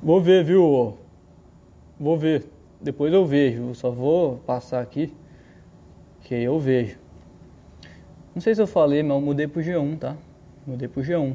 Vou 0.00 0.20
ver, 0.20 0.44
viu? 0.44 0.96
Vou 1.98 2.16
ver. 2.16 2.46
Depois 2.80 3.12
eu 3.12 3.26
vejo. 3.26 3.74
Só 3.74 3.90
vou 3.90 4.36
passar 4.46 4.80
aqui. 4.80 5.12
Que 6.20 6.34
eu 6.36 6.58
vejo. 6.60 6.96
Não 8.32 8.40
sei 8.40 8.54
se 8.54 8.62
eu 8.62 8.66
falei, 8.68 9.02
mas 9.02 9.12
eu 9.12 9.20
mudei 9.20 9.48
pro 9.48 9.60
G1, 9.60 9.98
tá? 9.98 10.16
Mudei 10.64 10.86
pro 10.86 11.02
G1. 11.02 11.34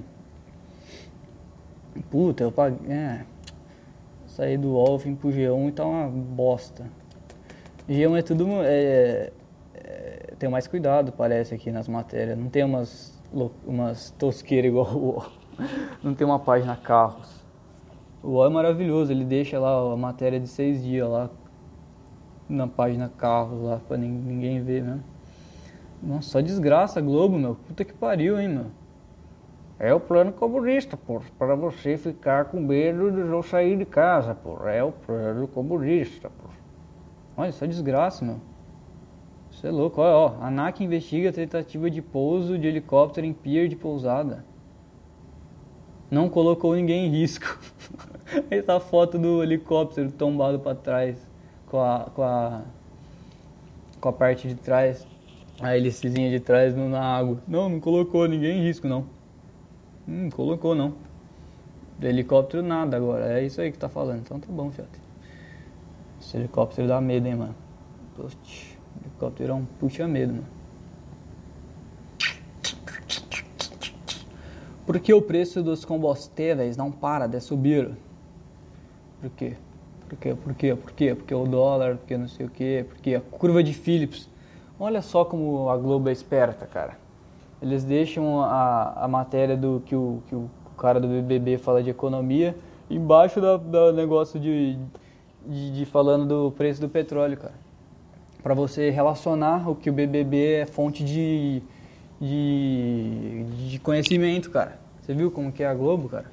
Puta, 2.09 2.43
eu 2.43 2.51
paguei. 2.53 2.89
É. 2.89 3.25
Saí 4.27 4.57
do 4.57 4.69
UOL, 4.69 4.97
vim 4.97 5.13
pro 5.13 5.29
G1 5.29 5.67
e 5.67 5.71
tá 5.73 5.85
uma 5.85 6.07
bosta. 6.07 6.85
G1 7.89 8.19
é 8.19 8.21
tudo. 8.21 8.47
É, 8.61 9.31
é, 9.73 10.33
tem 10.37 10.47
mais 10.47 10.67
cuidado, 10.67 11.11
parece, 11.11 11.55
aqui 11.55 11.71
nas 11.71 11.87
matérias. 11.87 12.37
Não 12.37 12.47
tem 12.47 12.63
umas, 12.63 13.19
umas 13.65 14.11
tosqueiras 14.11 14.69
igual 14.69 14.85
o 14.95 15.23
Não 16.03 16.13
tem 16.13 16.25
uma 16.25 16.39
página 16.39 16.75
carros. 16.75 17.43
O 18.21 18.31
UOL 18.31 18.45
é 18.45 18.49
maravilhoso, 18.49 19.11
ele 19.11 19.25
deixa 19.25 19.57
lá 19.59 19.93
a 19.93 19.97
matéria 19.97 20.39
de 20.39 20.47
seis 20.47 20.83
dias 20.83 21.09
lá 21.09 21.29
na 22.47 22.67
página 22.67 23.09
carros 23.09 23.61
lá 23.61 23.79
pra 23.87 23.97
ninguém 23.97 24.61
ver, 24.61 24.83
né? 24.83 24.99
Nossa, 26.01 26.29
só 26.29 26.41
desgraça 26.41 27.01
Globo, 27.01 27.37
meu. 27.37 27.55
Puta 27.55 27.83
que 27.83 27.93
pariu, 27.93 28.39
hein, 28.39 28.49
meu. 28.49 28.65
É 29.79 29.93
o 29.93 29.99
plano 29.99 30.31
comunista, 30.31 30.97
pô. 30.97 31.21
Para 31.37 31.55
você 31.55 31.97
ficar 31.97 32.45
com 32.45 32.59
medo 32.59 33.11
de 33.11 33.23
não 33.23 33.41
sair 33.41 33.77
de 33.77 33.85
casa, 33.85 34.35
pô. 34.35 34.67
É 34.67 34.83
o 34.83 34.91
plano 34.91 35.47
comunista, 35.47 36.29
pô. 36.29 36.58
Olha, 37.39 37.53
só 37.53 37.65
desgraça, 37.65 38.25
meu. 38.25 38.41
Isso 39.49 39.65
é 39.65 39.71
louco. 39.71 40.01
Olha, 40.01 40.13
ó. 40.13 40.45
ANAC 40.45 40.83
investiga 40.83 41.31
tentativa 41.31 41.89
de 41.89 42.01
pouso 42.01 42.59
de 42.59 42.67
helicóptero 42.67 43.25
em 43.25 43.31
pier 43.31 43.69
de 43.69 43.77
pousada. 43.77 44.43
Não 46.11 46.27
colocou 46.27 46.75
ninguém 46.75 47.05
em 47.05 47.09
risco. 47.09 47.57
Essa 48.51 48.77
foto 48.81 49.17
do 49.17 49.41
helicóptero 49.41 50.11
tombado 50.11 50.59
para 50.59 50.75
trás. 50.75 51.25
Com 51.67 51.79
a, 51.79 52.11
com 52.13 52.23
a. 52.23 52.61
Com 54.01 54.09
a 54.09 54.11
parte 54.11 54.45
de 54.45 54.55
trás. 54.55 55.07
A 55.61 55.77
helicezinha 55.77 56.29
de 56.29 56.41
trás 56.41 56.75
na 56.75 56.99
água. 57.01 57.41
Não, 57.47 57.69
não 57.69 57.79
colocou 57.79 58.27
ninguém 58.27 58.59
em 58.59 58.63
risco, 58.63 58.85
não. 58.85 59.05
Hum, 60.05 60.29
colocou, 60.29 60.75
não. 60.75 60.93
Do 61.97 62.05
helicóptero 62.05 62.61
nada 62.61 62.97
agora. 62.97 63.39
É 63.39 63.45
isso 63.45 63.61
aí 63.61 63.71
que 63.71 63.77
tá 63.77 63.87
falando. 63.87 64.19
Então 64.19 64.41
tá 64.41 64.47
bom, 64.51 64.69
Fiat. 64.71 65.08
Esse 66.19 66.37
helicóptero 66.37 66.87
dá 66.87 66.99
medo, 66.99 67.27
hein, 67.27 67.35
mano. 67.35 67.55
Poxa, 68.15 68.35
helicóptero 69.01 69.51
é 69.53 69.55
um 69.55 69.65
puxa 69.65 70.07
medo, 70.07 70.33
mano. 70.33 70.59
Por 74.85 74.99
que 74.99 75.13
o 75.13 75.21
preço 75.21 75.61
dos 75.61 75.85
combustíveis 75.85 76.75
não 76.75 76.91
para 76.91 77.27
de 77.27 77.39
subir? 77.39 77.91
Por 79.21 79.29
quê? 79.29 79.55
Por 80.07 80.17
quê? 80.17 80.35
Por 80.35 80.53
quê? 80.55 80.75
Por 80.75 80.91
quê? 80.91 81.15
Porque 81.15 81.35
o 81.35 81.45
dólar, 81.45 81.97
porque 81.97 82.17
não 82.17 82.27
sei 82.27 82.47
o 82.47 82.49
quê, 82.49 82.85
porque 82.87 83.13
a 83.13 83.21
curva 83.21 83.61
de 83.61 83.73
Phillips. 83.73 84.27
Olha 84.79 85.01
só 85.01 85.23
como 85.23 85.69
a 85.69 85.77
Globo 85.77 86.09
é 86.09 86.11
esperta, 86.11 86.65
cara. 86.65 86.97
Eles 87.61 87.83
deixam 87.83 88.41
a, 88.41 89.05
a 89.05 89.07
matéria 89.07 89.55
do 89.55 89.83
que 89.85 89.95
o, 89.95 90.23
que 90.27 90.33
o 90.33 90.49
cara 90.77 90.99
do 90.99 91.07
BBB 91.07 91.57
fala 91.57 91.83
de 91.83 91.89
economia 91.89 92.55
embaixo 92.89 93.39
do 93.39 93.93
negócio 93.93 94.39
de 94.39 94.77
de, 95.45 95.71
de 95.71 95.85
falando 95.85 96.25
do 96.25 96.51
preço 96.51 96.81
do 96.81 96.89
petróleo, 96.89 97.37
cara. 97.37 97.53
Para 98.41 98.53
você 98.53 98.89
relacionar 98.89 99.69
o 99.69 99.75
que 99.75 99.89
o 99.89 99.93
BBB 99.93 100.61
é 100.61 100.65
fonte 100.65 101.03
de, 101.03 101.61
de, 102.19 103.43
de 103.67 103.79
conhecimento, 103.79 104.49
cara. 104.49 104.79
Você 105.01 105.13
viu 105.13 105.31
como 105.31 105.51
que 105.51 105.63
é 105.63 105.67
a 105.67 105.73
Globo, 105.73 106.07
cara? 106.07 106.31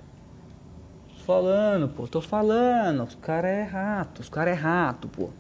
Falando, 1.25 1.89
pô, 1.89 2.07
tô 2.07 2.21
falando. 2.21 3.03
Os 3.03 3.15
caras 3.17 3.51
é 3.51 3.63
rato, 3.63 4.21
os 4.21 4.29
caras 4.29 4.57
é 4.57 4.61
rato, 4.61 5.09
pô. 5.09 5.31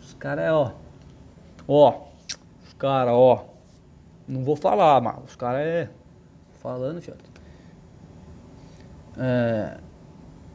Os 0.00 0.14
caras 0.14 0.44
é, 0.44 0.52
ó. 0.52 0.70
Ó, 1.66 2.02
os 2.64 2.72
caras, 2.74 3.14
ó. 3.14 3.44
Não 4.28 4.44
vou 4.44 4.54
falar, 4.54 5.00
mas 5.00 5.16
os 5.24 5.34
caras 5.34 5.62
é. 5.62 5.90
Falando, 6.60 7.00
fiado. 7.00 7.18
É, 9.18 9.78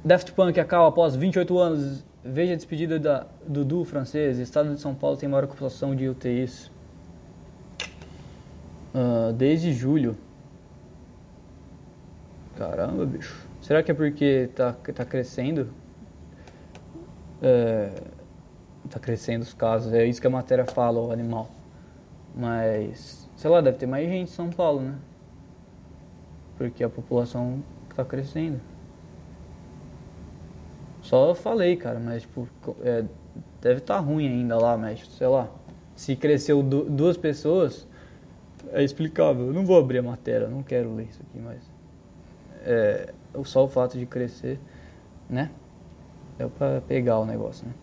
Daft 0.07 0.31
Punk 0.31 0.57
acaba 0.57 0.87
após 0.87 1.17
28 1.17 1.59
anos. 1.59 2.05
Veja 2.23 2.53
a 2.53 2.55
despedida 2.55 2.97
da 2.97 3.27
Dudu 3.45 3.83
francês. 3.83 4.39
Estado 4.39 4.73
de 4.73 4.79
São 4.79 4.95
Paulo 4.95 5.17
tem 5.17 5.27
maior 5.27 5.43
ocupação 5.43 5.93
de 5.93 6.07
UTIs. 6.07 6.71
Uh, 8.95 9.33
desde 9.33 9.73
julho. 9.73 10.17
Caramba, 12.55 13.05
bicho. 13.05 13.45
Será 13.59 13.83
que 13.83 13.91
é 13.91 13.93
porque 13.93 14.49
tá, 14.55 14.71
tá 14.71 15.03
crescendo? 15.03 15.73
É, 17.41 17.91
tá 18.89 18.99
crescendo 19.01 19.41
os 19.41 19.53
casos. 19.53 19.91
É 19.91 20.05
isso 20.05 20.21
que 20.21 20.27
a 20.27 20.29
matéria 20.29 20.65
fala, 20.65 21.01
o 21.01 21.11
animal. 21.11 21.49
Mas, 22.33 23.29
sei 23.35 23.49
lá, 23.49 23.59
deve 23.59 23.77
ter 23.77 23.87
mais 23.87 24.07
gente 24.07 24.31
em 24.31 24.33
São 24.33 24.49
Paulo, 24.49 24.79
né? 24.79 24.95
Porque 26.57 26.81
a 26.81 26.89
população 26.89 27.61
tá 27.93 28.05
crescendo. 28.05 28.61
Só 31.07 31.33
falei, 31.33 31.77
cara, 31.77 32.01
mas 32.01 32.23
tipo, 32.23 32.49
é, 32.81 33.05
deve 33.61 33.77
estar 33.77 33.95
tá 33.95 33.99
ruim 34.01 34.27
ainda 34.27 34.57
lá, 34.57 34.77
mas 34.77 35.07
sei 35.17 35.27
lá. 35.27 35.47
Se 35.95 36.17
cresceu 36.17 36.61
du 36.61 36.83
duas 36.83 37.15
pessoas, 37.15 37.87
é 38.73 38.83
explicável. 38.83 39.47
Eu 39.47 39.53
não 39.53 39.65
vou 39.65 39.79
abrir 39.79 39.99
a 39.99 40.03
matéria, 40.03 40.49
não 40.49 40.61
quero 40.61 40.93
ler 40.93 41.07
isso 41.09 41.21
aqui, 41.21 41.39
mas. 41.39 41.61
É, 42.65 43.13
só 43.45 43.63
o 43.63 43.69
fato 43.69 43.97
de 43.97 44.05
crescer, 44.05 44.59
né? 45.29 45.49
Deu 46.37 46.49
pra 46.49 46.81
pegar 46.81 47.19
o 47.19 47.25
negócio, 47.25 47.65
né? 47.65 47.73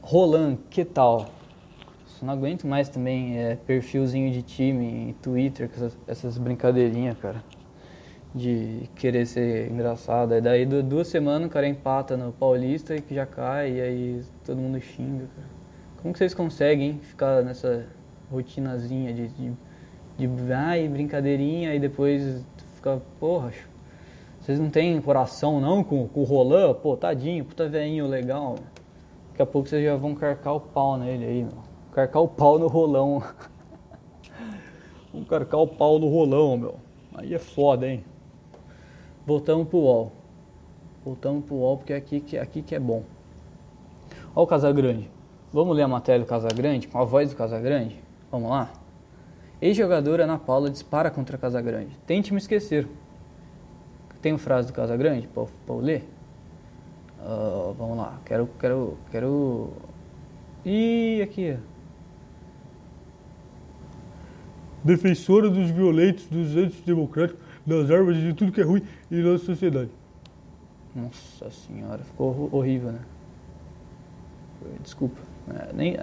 Roland, 0.00 0.58
que 0.70 0.84
tal? 0.84 1.28
Só 2.06 2.24
não 2.24 2.34
aguento 2.34 2.68
mais 2.68 2.88
também 2.88 3.36
é, 3.36 3.56
perfilzinho 3.56 4.32
de 4.32 4.42
time 4.42 5.16
Twitter, 5.20 5.68
essas, 5.74 5.98
essas 6.06 6.38
brincadeirinhas, 6.38 7.18
cara. 7.18 7.42
De 8.34 8.88
querer 8.96 9.26
ser 9.26 9.70
engraçado. 9.70 10.32
Aí 10.32 10.40
daí 10.40 10.66
duas 10.66 11.06
semanas 11.06 11.46
o 11.46 11.50
cara 11.50 11.68
empata 11.68 12.16
no 12.16 12.32
Paulista 12.32 12.96
e 12.96 13.00
que 13.00 13.14
já 13.14 13.24
cai, 13.24 13.74
e 13.74 13.80
aí 13.80 14.22
todo 14.44 14.56
mundo 14.56 14.80
xinga, 14.80 15.26
cara. 15.36 15.48
Como 16.02 16.12
que 16.12 16.18
vocês 16.18 16.34
conseguem 16.34 16.98
ficar 16.98 17.42
nessa 17.42 17.86
rotinazinha 18.30 19.14
de, 19.14 19.28
de, 19.28 19.52
de 20.18 20.52
ai, 20.52 20.88
brincadeirinha 20.88 21.74
e 21.74 21.78
depois 21.78 22.44
ficar, 22.74 22.98
porra, 23.18 23.52
vocês 24.44 24.60
não 24.60 24.68
têm 24.68 25.00
coração 25.00 25.58
não 25.58 25.82
com, 25.82 26.06
com 26.06 26.20
o 26.20 26.24
Roland? 26.24 26.74
Pô, 26.82 26.94
tadinho, 26.98 27.46
puta 27.46 27.66
velhinho 27.66 28.06
legal. 28.06 28.56
Daqui 29.30 29.40
a 29.40 29.46
pouco 29.46 29.66
vocês 29.66 29.82
já 29.82 29.96
vão 29.96 30.14
carcar 30.14 30.54
o 30.54 30.60
pau 30.60 30.98
nele 30.98 31.24
aí, 31.24 31.42
meu. 31.44 31.62
Carcar 31.92 32.20
o 32.20 32.28
pau 32.28 32.58
no 32.58 32.66
rolão. 32.66 33.22
Vamos 35.10 35.26
carcar 35.26 35.60
o 35.60 35.66
pau 35.66 35.98
no 35.98 36.08
rolão, 36.08 36.58
meu. 36.58 36.74
Aí 37.14 37.32
é 37.32 37.38
foda, 37.38 37.88
hein? 37.88 38.04
Voltamos 39.26 39.68
pro 39.68 39.78
UOL. 39.78 40.12
Voltamos 41.04 41.44
pro 41.44 41.56
UOL 41.56 41.78
porque 41.78 41.92
é 41.92 41.96
aqui 41.96 42.20
que, 42.20 42.38
aqui 42.38 42.62
que 42.62 42.74
é 42.74 42.80
bom. 42.80 43.02
Olha 44.34 44.44
o 44.44 44.46
Casagrande. 44.46 45.10
Vamos 45.52 45.76
ler 45.76 45.82
a 45.82 45.88
matéria 45.88 46.20
do 46.20 46.26
Casagrande, 46.26 46.88
com 46.88 46.98
a 46.98 47.04
voz 47.04 47.30
do 47.30 47.36
Casagrande? 47.36 47.96
Vamos 48.30 48.50
lá? 48.50 48.72
Ex-jogadora 49.62 50.24
Ana 50.24 50.38
Paula 50.38 50.68
dispara 50.68 51.10
contra 51.10 51.38
Casagrande. 51.38 51.96
Tente 52.06 52.32
me 52.32 52.38
esquecer. 52.38 52.88
Tem 54.20 54.36
frase 54.36 54.68
do 54.68 54.74
Casagrande 54.74 55.28
para 55.28 55.46
eu 55.68 55.80
ler? 55.80 56.04
Uh, 57.20 57.72
vamos 57.74 57.96
lá. 57.96 58.18
Quero, 58.24 58.48
quero, 58.58 58.98
quero... 59.10 59.70
Ih, 60.64 61.22
aqui. 61.22 61.56
Defensora 64.82 65.48
dos 65.48 65.70
violentos, 65.70 66.26
dos 66.26 66.56
antidemocráticos, 66.56 67.43
das 67.66 67.90
armas 67.90 68.16
de 68.16 68.32
tudo 68.34 68.52
que 68.52 68.60
é 68.60 68.64
ruim 68.64 68.82
em 69.10 69.22
nossa 69.22 69.44
sociedade. 69.44 69.90
Nossa 70.94 71.50
senhora, 71.50 72.04
ficou 72.04 72.48
horrível, 72.52 72.92
né? 72.92 73.00
Desculpa. 74.82 75.20
É, 75.48 75.72
nem, 75.72 75.96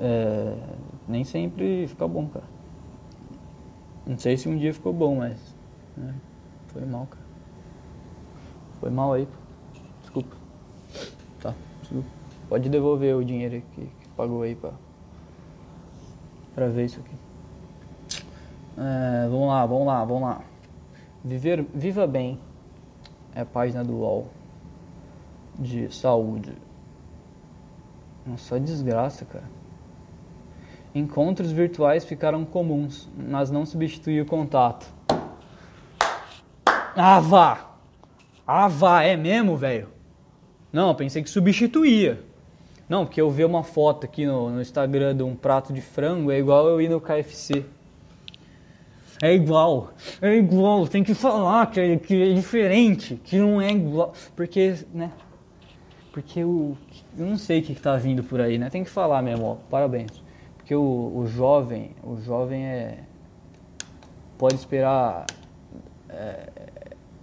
é, 0.00 0.56
nem 1.06 1.24
sempre 1.24 1.86
fica 1.86 2.08
bom, 2.08 2.28
cara. 2.28 2.46
Não 4.06 4.18
sei 4.18 4.36
se 4.36 4.48
um 4.48 4.56
dia 4.56 4.72
ficou 4.72 4.92
bom, 4.92 5.16
mas. 5.16 5.54
Né, 5.96 6.14
foi 6.68 6.84
mal, 6.84 7.06
cara. 7.06 7.26
Foi 8.80 8.90
mal 8.90 9.12
aí, 9.12 9.28
Desculpa. 10.00 10.36
Tá, 11.40 11.54
desculpa. 11.80 12.08
Pode 12.48 12.68
devolver 12.70 13.14
o 13.14 13.24
dinheiro 13.24 13.62
que, 13.74 13.82
que 13.82 14.08
pagou 14.16 14.42
aí 14.42 14.54
pra, 14.54 14.72
pra 16.54 16.68
ver 16.68 16.86
isso 16.86 17.00
aqui. 17.00 17.14
É, 18.78 19.28
vamos 19.28 19.48
lá, 19.48 19.66
vamos 19.66 19.86
lá, 19.86 20.04
vamos 20.04 20.22
lá. 20.22 20.40
Viver, 21.24 21.66
Viva 21.74 22.06
Bem 22.06 22.38
é 23.34 23.40
a 23.40 23.46
página 23.46 23.82
do 23.82 23.96
UOL 23.96 24.28
de 25.58 25.92
saúde. 25.92 26.52
Nossa, 28.24 28.60
desgraça, 28.60 29.24
cara. 29.24 29.50
Encontros 30.94 31.50
virtuais 31.50 32.04
ficaram 32.04 32.44
comuns, 32.44 33.08
mas 33.16 33.50
não 33.50 33.66
substitui 33.66 34.20
o 34.20 34.26
contato. 34.26 34.86
Ah, 36.96 37.20
vá! 37.20 37.68
Ah, 38.46 38.70
é 39.02 39.16
mesmo, 39.16 39.56
velho? 39.56 39.88
Não, 40.72 40.94
pensei 40.94 41.22
que 41.22 41.30
substituía. 41.30 42.24
Não, 42.88 43.04
porque 43.04 43.20
eu 43.20 43.30
ver 43.30 43.44
uma 43.44 43.62
foto 43.62 44.04
aqui 44.04 44.24
no, 44.24 44.50
no, 44.50 44.62
Instagram 44.62 45.14
de 45.16 45.22
um 45.22 45.36
prato 45.36 45.72
de 45.72 45.80
frango 45.80 46.30
é 46.30 46.38
igual 46.38 46.66
eu 46.68 46.80
ir 46.80 46.88
no 46.88 47.00
KFC. 47.00 47.64
É 49.20 49.34
igual, 49.34 49.90
é 50.22 50.36
igual, 50.36 50.86
tem 50.86 51.02
que 51.02 51.12
falar 51.12 51.66
que 51.66 51.80
é, 51.80 51.96
que 51.96 52.22
é 52.22 52.34
diferente, 52.34 53.20
que 53.24 53.36
não 53.36 53.60
é 53.60 53.72
igual. 53.72 54.12
Porque, 54.36 54.76
né? 54.94 55.10
Porque 56.12 56.44
o, 56.44 56.76
eu 57.16 57.26
não 57.26 57.36
sei 57.36 57.60
o 57.60 57.62
que 57.62 57.72
está 57.72 57.96
vindo 57.96 58.22
por 58.22 58.40
aí, 58.40 58.58
né? 58.58 58.70
Tem 58.70 58.84
que 58.84 58.90
falar 58.90 59.20
mesmo, 59.22 59.44
ó, 59.44 59.54
parabéns. 59.68 60.22
Porque 60.56 60.74
o, 60.74 61.12
o 61.16 61.26
jovem, 61.26 61.96
o 62.02 62.16
jovem 62.20 62.64
é 62.64 62.98
pode 64.38 64.54
esperar 64.54 65.26
é, 66.08 66.48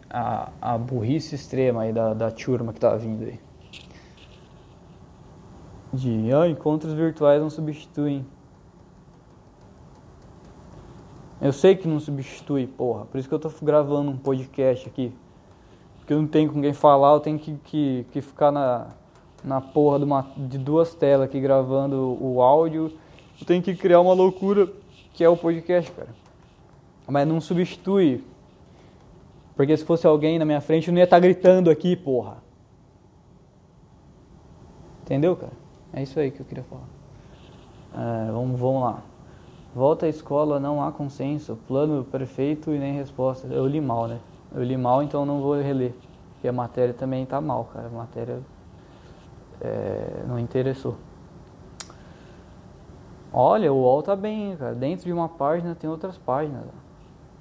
a, 0.10 0.52
a 0.62 0.78
burrice 0.78 1.34
extrema 1.34 1.84
aí 1.84 1.94
da, 1.94 2.14
da 2.14 2.30
turma 2.30 2.74
que 2.74 2.80
tá 2.80 2.96
vindo 2.96 3.24
aí. 3.24 3.40
De 5.94 6.34
ah, 6.34 6.48
encontros 6.48 6.94
virtuais 6.94 7.42
não 7.42 7.50
substituem. 7.50 8.26
Eu 11.46 11.54
sei 11.54 11.76
que 11.76 11.88
não 11.88 12.00
substitui, 12.00 12.66
porra. 12.66 13.06
Por 13.06 13.20
isso 13.20 13.30
que 13.30 13.36
eu 13.36 13.38
tô 13.38 13.52
gravando 13.62 14.10
um 14.10 14.18
podcast 14.18 14.90
aqui. 14.90 15.14
Porque 16.00 16.12
eu 16.12 16.20
não 16.20 16.28
tenho 16.28 16.52
com 16.52 16.60
quem 16.60 16.74
falar, 16.74 17.14
eu 17.14 17.20
tenho 17.20 17.38
que, 17.38 17.56
que, 17.66 18.04
que 18.12 18.20
ficar 18.20 18.52
na, 18.52 18.88
na 19.44 19.62
porra 19.62 20.00
de, 20.00 20.06
uma, 20.06 20.28
de 20.36 20.58
duas 20.58 20.96
telas 20.96 21.28
aqui 21.28 21.40
gravando 21.40 22.18
o 22.20 22.42
áudio. 22.42 22.92
Eu 23.40 23.46
tenho 23.46 23.62
que 23.62 23.76
criar 23.76 24.00
uma 24.00 24.16
loucura 24.16 24.68
que 25.14 25.24
é 25.24 25.30
o 25.30 25.38
podcast, 25.38 25.92
cara. 25.92 26.10
Mas 27.08 27.28
não 27.28 27.40
substitui. 27.40 28.24
Porque 29.56 29.78
se 29.78 29.86
fosse 29.86 30.08
alguém 30.08 30.40
na 30.40 30.46
minha 30.46 30.62
frente, 30.62 30.88
eu 30.88 30.94
não 30.94 30.98
ia 30.98 31.04
estar 31.04 31.18
tá 31.18 31.20
gritando 31.20 31.70
aqui, 31.70 31.96
porra. 31.96 32.38
Entendeu, 35.04 35.36
cara? 35.36 35.54
É 35.94 36.02
isso 36.02 36.20
aí 36.20 36.32
que 36.32 36.40
eu 36.40 36.46
queria 36.48 36.64
falar. 36.64 36.88
É, 37.94 38.32
vamos, 38.32 38.60
vamos 38.60 38.82
lá. 38.82 39.04
Volta 39.76 40.06
à 40.06 40.10
escola, 40.10 40.58
não 40.58 40.82
há 40.82 40.90
consenso, 40.90 41.60
plano 41.68 42.06
perfeito 42.06 42.72
e 42.72 42.80
nem 42.80 42.94
resposta. 42.94 43.46
Eu 43.48 43.68
li 43.68 43.82
mal, 43.82 44.08
né? 44.08 44.22
Eu 44.54 44.64
li 44.64 44.78
mal, 44.78 45.04
então 45.04 45.26
não 45.26 45.42
vou 45.42 45.62
reler. 45.62 45.94
Porque 46.32 46.48
a 46.48 46.54
matéria 46.54 46.94
também 46.94 47.26
tá 47.26 47.42
mal, 47.42 47.66
cara. 47.66 47.88
A 47.88 47.90
matéria 47.90 48.40
é, 49.60 50.24
não 50.26 50.40
interessou. 50.40 50.96
Olha, 53.34 53.74
o 53.74 53.82
UOL 53.82 54.02
tá 54.02 54.16
bem, 54.16 54.56
cara. 54.56 54.74
Dentro 54.74 55.08
de 55.08 55.12
uma 55.12 55.28
página 55.28 55.76
tem 55.76 55.90
outras 55.90 56.18
páginas. 56.18 56.64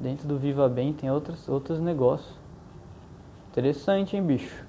Dentro 0.01 0.27
do 0.27 0.37
Viva 0.37 0.69
Bem 0.69 0.93
tem 0.93 1.09
outros, 1.09 1.49
outros 1.49 1.79
negócios. 1.79 2.37
Interessante, 3.53 4.17
hein, 4.17 4.25
bicho? 4.25 4.67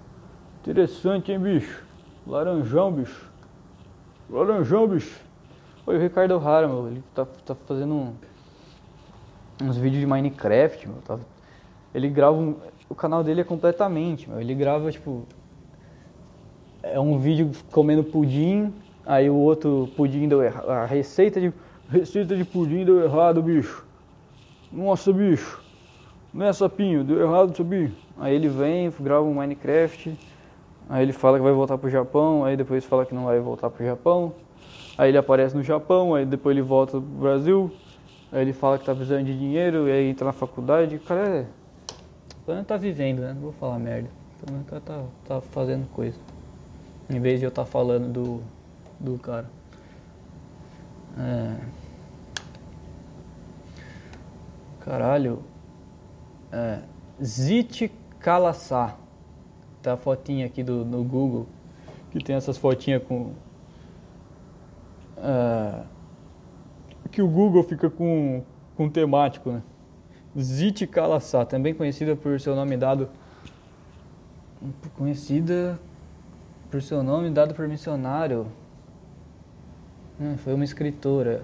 Interessante, 0.61 1.31
hein, 1.31 1.39
bicho? 1.39 1.83
Laranjão, 2.27 2.91
bicho. 2.91 3.27
Laranjão, 4.29 4.87
bicho. 4.87 5.24
Oi, 5.87 5.97
o 5.97 5.99
Ricardo 5.99 6.35
Rara, 6.39 6.67
meu. 6.67 6.87
Ele 6.87 7.03
tá, 7.13 7.27
tá 7.45 7.53
fazendo 7.53 7.93
um, 7.93 8.13
uns 9.61 9.77
vídeos 9.77 9.99
de 9.99 10.07
Minecraft, 10.07 10.87
meu. 10.87 10.97
Tá, 11.05 11.19
ele 11.93 12.09
grava 12.09 12.35
um, 12.35 12.55
O 12.89 12.95
canal 12.95 13.23
dele 13.23 13.41
é 13.41 13.43
completamente, 13.43 14.27
meu. 14.27 14.41
Ele 14.41 14.55
grava, 14.55 14.91
tipo. 14.91 15.27
É 16.81 16.99
um 16.99 17.19
vídeo 17.19 17.51
comendo 17.71 18.03
pudim, 18.03 18.73
aí 19.05 19.29
o 19.29 19.35
outro 19.35 19.87
pudim 19.95 20.27
deu 20.27 20.41
errado. 20.41 20.69
A 20.71 20.85
receita 20.85 21.39
de. 21.39 21.53
Receita 21.87 22.35
de 22.35 22.43
pudim 22.43 22.83
deu 22.83 23.03
errado, 23.03 23.43
bicho. 23.43 23.85
Nossa, 24.71 25.13
bicho. 25.13 25.63
Né, 26.33 26.51
sapinho? 26.51 27.03
Deu 27.03 27.21
errado, 27.21 27.55
sapinho. 27.55 27.95
Aí 28.17 28.33
ele 28.33 28.49
vem, 28.49 28.91
grava 28.99 29.23
um 29.23 29.35
Minecraft. 29.35 30.17
Aí 30.89 31.03
ele 31.03 31.13
fala 31.13 31.37
que 31.37 31.43
vai 31.43 31.53
voltar 31.53 31.77
pro 31.77 31.91
Japão. 31.91 32.43
Aí 32.43 32.57
depois 32.57 32.83
fala 32.83 33.05
que 33.05 33.13
não 33.13 33.25
vai 33.25 33.39
voltar 33.39 33.69
pro 33.69 33.85
Japão. 33.85 34.33
Aí 34.97 35.09
ele 35.09 35.17
aparece 35.17 35.55
no 35.55 35.63
Japão. 35.63 36.15
Aí 36.15 36.25
depois 36.25 36.55
ele 36.55 36.65
volta 36.65 36.93
pro 36.93 37.01
Brasil. 37.01 37.71
Aí 38.31 38.41
ele 38.41 38.53
fala 38.53 38.77
que 38.77 38.85
tá 38.85 38.93
precisando 38.93 39.25
de 39.25 39.37
dinheiro. 39.37 39.87
E 39.87 39.91
aí 39.91 40.09
entra 40.09 40.25
na 40.25 40.33
faculdade. 40.33 40.95
O 40.95 40.99
cara 40.99 41.27
é. 41.27 41.45
O 42.43 42.45
cara 42.45 42.63
tá 42.63 42.77
vivendo, 42.77 43.19
né? 43.19 43.33
Não 43.33 43.41
vou 43.41 43.53
falar 43.53 43.79
merda. 43.79 44.09
O 44.43 44.63
cara 44.65 44.81
tá, 44.81 45.03
tá 45.27 45.41
fazendo 45.41 45.87
coisa. 45.91 46.17
Em 47.09 47.19
vez 47.19 47.39
de 47.39 47.45
eu 47.45 47.49
estar 47.49 47.63
tá 47.63 47.69
falando 47.69 48.11
do, 48.11 48.41
do 48.99 49.17
cara. 49.17 49.49
É. 51.17 51.55
Caralho. 54.81 55.39
É, 56.51 56.79
Zit 57.23 57.91
Kalassá. 58.19 58.97
Tá 59.81 59.93
a 59.93 59.97
fotinha 59.97 60.45
aqui 60.45 60.63
do, 60.63 60.85
no 60.85 61.03
Google. 61.03 61.47
Que 62.11 62.23
tem 62.23 62.35
essas 62.35 62.57
fotinhas 62.57 63.03
com. 63.03 63.33
É, 65.25 65.83
que 67.11 67.21
o 67.21 67.27
Google 67.27 67.63
fica 67.63 67.89
com, 67.89 68.43
com 68.75 68.89
temático, 68.89 69.49
né? 69.51 69.63
Zit 70.39 70.85
Kalassá, 70.85 71.45
também 71.45 71.73
conhecida 71.73 72.15
por 72.15 72.39
seu 72.39 72.55
nome 72.55 72.75
dado 72.75 73.09
conhecida 74.97 75.79
por 76.69 76.81
seu 76.81 77.03
nome 77.03 77.29
dado 77.29 77.53
por 77.53 77.67
missionário. 77.67 78.47
Hum, 80.19 80.37
foi 80.37 80.53
uma 80.53 80.63
escritora. 80.63 81.41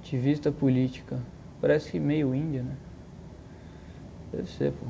Ativista 0.00 0.52
política. 0.52 1.18
Parece 1.60 1.92
que 1.92 2.00
meio 2.00 2.34
índia, 2.34 2.62
né? 2.62 2.76
Deve 4.32 4.48
ser, 4.48 4.72
pô. 4.72 4.86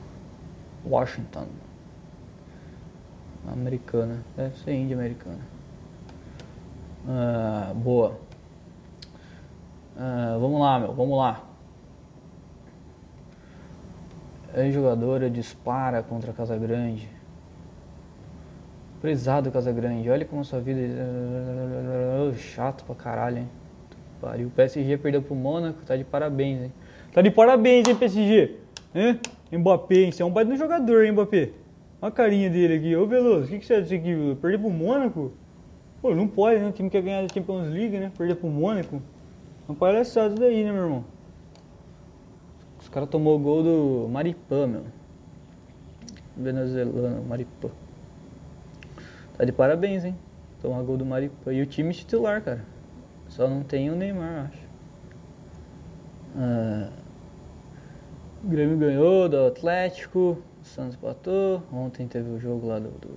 Washington. 0.88 1.46
Americana. 3.46 4.24
Deve 4.36 4.56
ser 4.58 4.72
índia 4.72 4.96
americana. 4.96 5.53
Ah, 7.06 7.72
boa. 7.74 8.18
Ah, 9.96 10.36
vamos 10.40 10.60
lá, 10.60 10.80
meu. 10.80 10.92
Vamos 10.92 11.18
lá. 11.18 11.42
Ex-jogadora 14.56 15.28
dispara 15.28 16.02
contra 16.02 16.30
a 16.30 16.34
Casa 16.34 16.56
Grande. 16.56 17.08
Prezado 19.00 19.50
Casa 19.50 19.70
Grande, 19.70 20.08
olha 20.08 20.24
como 20.24 20.42
sua 20.44 20.60
vida 20.60 20.80
é 20.80 22.32
chato 22.36 22.84
pra 22.84 22.94
caralho, 22.94 23.38
hein? 23.38 23.48
Pariu. 24.20 24.48
O 24.48 24.50
PSG 24.50 24.96
perdeu 24.96 25.20
pro 25.20 25.34
Mônaco, 25.34 25.82
tá 25.84 25.94
de 25.94 26.04
parabéns, 26.04 26.62
hein? 26.62 26.72
Tá 27.12 27.20
de 27.20 27.30
parabéns, 27.30 27.86
hein, 27.86 27.94
PSG? 27.96 28.56
Hein? 28.94 29.20
Mbappé, 29.52 29.96
hein? 29.96 30.12
Você 30.12 30.22
é 30.22 30.24
um 30.24 30.30
baita 30.30 30.56
jogador, 30.56 31.04
hein, 31.04 31.12
Mbappé? 31.12 31.50
Olha 32.00 32.08
a 32.08 32.10
carinha 32.10 32.48
dele 32.48 32.76
aqui. 32.76 32.96
Ô, 32.96 33.06
Veloso, 33.06 33.44
o 33.44 33.48
que, 33.48 33.58
que 33.58 33.66
você 33.66 33.74
acha 33.74 33.82
disso 33.82 33.94
aqui? 33.94 34.38
Perder 34.40 34.58
pro 34.58 34.70
Mônaco? 34.70 35.32
Pô, 36.04 36.14
não 36.14 36.28
pode, 36.28 36.60
né? 36.60 36.68
O 36.68 36.72
time 36.72 36.90
quer 36.90 37.00
ganhar 37.00 37.24
a 37.24 37.28
Champions 37.32 37.66
League, 37.66 37.98
né? 37.98 38.12
Perder 38.14 38.34
pro 38.34 38.46
Mônaco. 38.46 39.00
Não 39.66 39.74
palhaçada 39.74 40.34
isso 40.34 40.38
daí, 40.38 40.62
né, 40.62 40.70
meu 40.70 40.82
irmão? 40.82 41.04
Os 42.78 42.90
caras 42.90 43.08
tomou 43.08 43.34
o 43.36 43.38
gol 43.38 43.62
do 43.62 44.08
Maripã, 44.10 44.66
meu. 44.66 44.84
Venezuelano, 46.36 47.24
Maripã. 47.24 47.70
Tá 49.38 49.46
de 49.46 49.52
parabéns, 49.52 50.04
hein? 50.04 50.14
Tomar 50.60 50.82
gol 50.82 50.98
do 50.98 51.06
Maripã. 51.06 51.54
E 51.54 51.62
o 51.62 51.66
time 51.66 51.94
titular, 51.94 52.42
cara. 52.42 52.66
Só 53.28 53.48
não 53.48 53.62
tem 53.62 53.88
o 53.88 53.96
Neymar, 53.96 54.50
acho. 54.50 54.68
Ah, 56.36 56.90
o 58.44 58.46
Grêmio 58.46 58.76
ganhou 58.76 59.26
do 59.26 59.46
Atlético. 59.46 60.36
O 60.60 60.64
Santos 60.66 60.96
empatou. 60.96 61.62
Ontem 61.72 62.06
teve 62.06 62.28
o 62.28 62.38
jogo 62.38 62.66
lá 62.66 62.78
do. 62.78 62.90
do... 62.90 63.08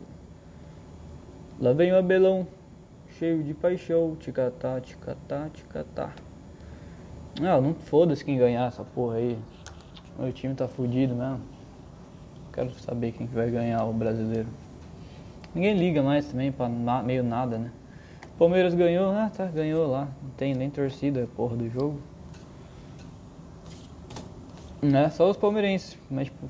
Lá 1.60 1.74
vem 1.74 1.92
o 1.92 1.98
Abelão. 1.98 2.48
Cheio 3.18 3.44
de 3.44 3.54
paixão. 3.54 4.16
Ticatá, 4.20 4.80
ticatá, 4.82 5.50
ticatá. 5.54 6.12
Não, 7.40 7.62
não 7.62 7.74
foda-se 7.74 8.24
quem 8.24 8.38
ganhar 8.38 8.68
essa 8.68 8.84
porra 8.84 9.16
aí. 9.18 9.38
Meu 10.18 10.32
time 10.34 10.54
tá 10.56 10.68
fudido 10.68 11.16
mesmo. 11.16 11.42
Quero 12.54 12.72
saber 12.80 13.12
quem 13.12 13.28
que 13.28 13.34
vai 13.36 13.50
ganhar 13.52 13.84
o 13.86 13.94
brasileiro. 13.94 14.48
Ninguém 15.54 15.78
liga 15.78 16.02
mais 16.02 16.26
também 16.28 16.52
pra 16.52 16.68
na- 16.68 17.04
meio 17.04 17.24
nada, 17.24 17.58
né? 17.58 17.72
Palmeiras 18.38 18.74
ganhou, 18.74 19.12
ah 19.12 19.32
tá, 19.36 19.46
ganhou 19.46 19.88
lá. 19.90 20.08
Não 20.22 20.30
tem 20.32 20.54
nem 20.54 20.70
torcida, 20.70 21.28
porra 21.36 21.56
do 21.56 21.70
jogo. 21.70 22.00
Né? 24.82 25.10
Só 25.10 25.30
os 25.30 25.38
palmeirenses. 25.38 25.98
Mas, 26.10 26.26
tipo, 26.28 26.48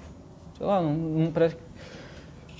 sei 0.58 0.66
lá, 0.66 0.82
não, 0.82 0.94
não 0.94 1.32
parece 1.32 1.56
que. 1.56 1.62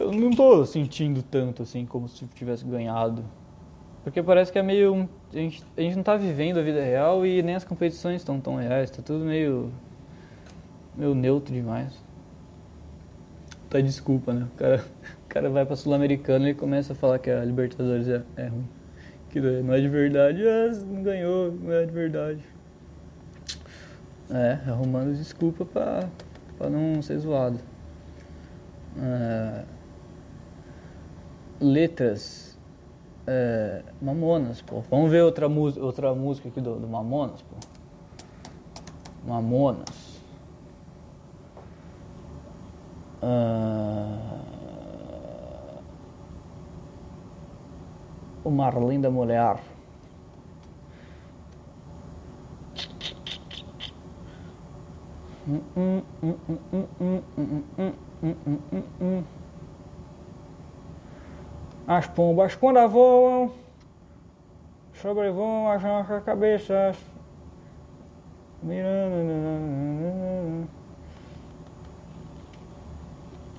Eu 0.02 0.12
não 0.12 0.32
tô 0.32 0.66
sentindo 0.66 1.24
tanto 1.24 1.64
assim 1.64 1.86
como 1.86 2.08
se 2.08 2.26
tivesse 2.28 2.64
ganhado. 2.64 3.24
Porque 4.08 4.24
parece 4.24 4.54
que 4.54 4.58
é 4.58 4.64
meio. 4.64 5.10
A 5.34 5.36
gente, 5.36 5.62
a 5.76 5.82
gente 5.82 5.98
não 5.98 6.02
tá 6.02 6.16
vivendo 6.16 6.58
a 6.60 6.62
vida 6.62 6.82
real 6.82 7.26
e 7.26 7.44
nem 7.44 7.56
as 7.56 7.66
competições 7.66 8.22
estão 8.22 8.40
tão 8.40 8.56
reais, 8.56 8.90
tá 8.90 9.02
tudo 9.02 9.26
meio. 9.26 9.70
meio 10.96 11.14
neutro 11.14 11.54
demais. 11.54 11.94
Tá 13.70 13.82
desculpa, 13.82 14.32
né? 14.32 14.48
O 14.54 14.58
cara, 14.58 14.78
o 15.26 15.28
cara 15.28 15.50
vai 15.50 15.66
pra 15.66 15.76
Sul-Americana 15.76 16.50
e 16.50 16.54
começa 16.54 16.94
a 16.94 16.96
falar 16.96 17.20
que 17.20 17.30
a 17.30 17.44
Libertadores 17.44 18.08
é, 18.08 18.24
é 18.38 18.48
ruim. 18.48 18.66
Que 19.30 19.42
não 19.42 19.74
é 19.74 19.82
de 19.82 19.90
verdade, 19.90 20.42
ah, 20.48 20.72
não 20.86 21.04
ganhou, 21.04 21.52
não 21.52 21.74
é 21.74 21.86
de 21.86 21.92
verdade. 21.92 22.40
É, 24.30 24.70
arrumando 24.70 25.18
desculpa 25.18 25.66
pra, 25.66 26.08
pra 26.58 26.70
não 26.70 27.02
ser 27.02 27.18
zoado. 27.18 27.60
É, 28.98 29.64
letras. 31.60 32.47
É, 33.30 33.84
Mamonas, 34.02 34.62
pô. 34.62 34.82
Vamos 34.90 35.12
ver 35.12 35.22
outra, 35.22 35.50
outra 35.50 36.16
música 36.16 36.48
aqui 36.48 36.62
do, 36.62 36.80
do 36.80 36.88
Mamonas, 36.88 37.42
pô. 37.42 37.58
Mamonas. 39.28 40.18
Ah, 43.22 44.48
o 48.46 48.50
Marlin 48.50 49.02
da 49.02 49.12
Mulher. 49.12 49.60
Hum, 55.46 56.02
As 61.88 62.06
pombas 62.06 62.54
quando 62.54 62.86
voam, 62.90 63.54
sobrevoam 64.94 65.72
as 65.72 65.82
nossas 65.82 66.22
cabeças. 66.22 66.98
Mirando. 68.62 70.68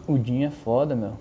O 0.06 0.18
Dinho 0.18 0.46
é 0.46 0.50
foda, 0.50 0.94
meu. 0.94 1.14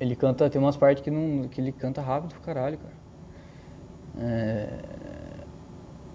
Ele 0.00 0.16
canta, 0.16 0.48
tem 0.48 0.60
umas 0.60 0.78
partes 0.78 1.04
que, 1.04 1.10
não, 1.10 1.46
que 1.48 1.60
ele 1.60 1.72
canta 1.72 2.00
rápido 2.00 2.30
pro 2.30 2.40
caralho, 2.40 2.78
cara. 2.78 2.94
É, 4.18 4.78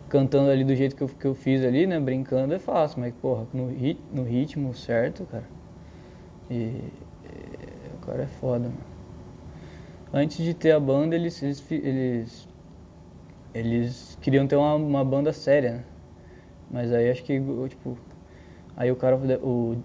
cantando 0.09 0.49
ali 0.49 0.63
do 0.63 0.75
jeito 0.75 0.95
que 0.95 1.03
eu, 1.03 1.07
que 1.07 1.25
eu 1.25 1.35
fiz 1.35 1.63
ali, 1.63 1.85
né? 1.85 1.99
Brincando 1.99 2.53
é 2.53 2.59
fácil, 2.59 2.99
mas 2.99 3.13
porra, 3.13 3.45
no, 3.53 3.67
no 4.11 4.23
ritmo 4.23 4.73
certo, 4.73 5.25
cara. 5.25 5.47
E, 6.49 6.53
e 6.53 6.91
o 7.93 8.05
cara 8.05 8.23
é 8.23 8.27
foda, 8.27 8.69
mano. 8.69 8.88
Antes 10.11 10.37
de 10.37 10.53
ter 10.53 10.71
a 10.71 10.79
banda, 10.79 11.15
eles, 11.15 11.41
eles, 11.43 11.71
eles, 11.71 12.47
eles 13.53 14.17
queriam 14.21 14.47
ter 14.47 14.55
uma, 14.55 14.73
uma 14.73 15.05
banda 15.05 15.31
séria, 15.31 15.71
né? 15.71 15.83
Mas 16.71 16.91
aí 16.91 17.09
acho 17.09 17.23
que, 17.23 17.39
tipo, 17.69 17.97
aí 18.75 18.91
o 18.91 18.95
cara, 18.95 19.17
o, 19.17 19.77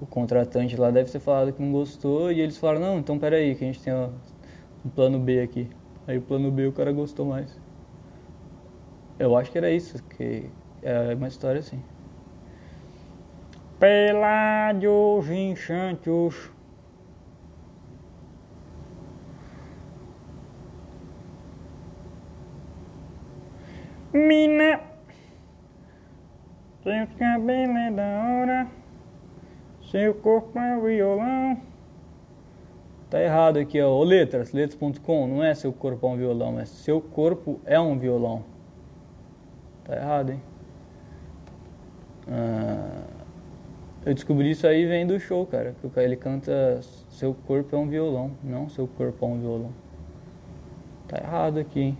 o 0.00 0.06
contratante 0.06 0.76
lá 0.76 0.90
deve 0.90 1.10
ter 1.10 1.18
falado 1.18 1.52
que 1.52 1.62
não 1.62 1.72
gostou 1.72 2.30
e 2.30 2.40
eles 2.40 2.56
falaram, 2.56 2.80
não, 2.80 2.98
então 2.98 3.18
peraí, 3.18 3.54
que 3.54 3.64
a 3.64 3.66
gente 3.66 3.82
tem 3.82 3.92
ó, 3.92 4.08
um 4.84 4.88
plano 4.90 5.18
B 5.18 5.40
aqui. 5.40 5.68
Aí 6.06 6.18
o 6.18 6.22
plano 6.22 6.50
B 6.50 6.66
o 6.66 6.72
cara 6.72 6.92
gostou 6.92 7.24
mais. 7.24 7.58
Eu 9.18 9.36
acho 9.36 9.50
que 9.50 9.58
era 9.58 9.70
isso, 9.70 10.02
que 10.02 10.50
é 10.82 11.14
uma 11.14 11.28
história 11.28 11.60
assim. 11.60 11.82
Peládios 13.78 15.30
inchantos. 15.30 16.53
Mina, 24.14 24.78
seu 26.84 27.04
cabelo 27.18 27.76
é 27.76 27.90
da 27.90 28.04
hora, 28.04 28.68
seu 29.90 30.14
corpo 30.14 30.56
é 30.56 30.78
violão. 30.78 31.60
Tá 33.10 33.20
errado 33.20 33.56
aqui, 33.56 33.80
ó. 33.82 34.00
Letras, 34.04 34.52
letras.com, 34.52 35.26
não 35.26 35.42
é 35.42 35.52
seu 35.52 35.72
corpo 35.72 36.06
é 36.06 36.10
um 36.10 36.16
violão, 36.16 36.60
é 36.60 36.64
seu 36.64 37.00
corpo 37.00 37.58
é 37.64 37.80
um 37.80 37.98
violão. 37.98 38.44
Tá 39.82 39.96
errado, 39.96 40.30
hein? 40.30 40.42
Ah, 42.28 43.02
eu 44.06 44.14
descobri 44.14 44.52
isso 44.52 44.64
aí 44.64 44.86
vem 44.86 45.04
do 45.04 45.18
show, 45.18 45.44
cara. 45.44 45.74
Que 45.74 46.00
ele 46.00 46.14
canta 46.14 46.80
Seu 47.08 47.34
corpo 47.34 47.74
é 47.74 47.78
um 47.80 47.88
violão, 47.88 48.30
não 48.44 48.68
seu 48.68 48.86
corpo 48.86 49.24
é 49.26 49.28
um 49.28 49.40
violão. 49.40 49.72
Tá 51.08 51.18
errado 51.18 51.58
aqui, 51.58 51.80
hein? 51.80 51.98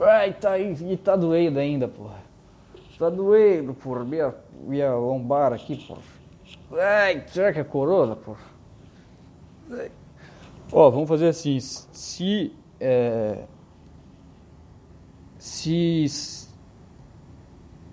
Ai, 0.00 0.32
tá 0.32 0.52
aí, 0.52 0.74
e 0.80 0.96
tá 0.96 1.14
doendo 1.16 1.58
ainda, 1.58 1.86
porra. 1.86 2.18
Tá 2.98 3.08
doendo, 3.10 3.74
porra. 3.74 4.04
Minha, 4.04 4.34
minha 4.60 4.94
lombar 4.94 5.52
aqui, 5.52 5.76
porra. 5.86 6.02
Ai, 6.72 7.24
será 7.28 7.52
que 7.52 7.60
é 7.60 7.64
corona, 7.64 8.16
porra? 8.16 8.54
Ó, 10.72 10.90
vamos 10.90 11.08
fazer 11.08 11.28
assim. 11.28 11.58
Se. 11.60 12.52
É, 12.80 13.44
se. 15.38 16.06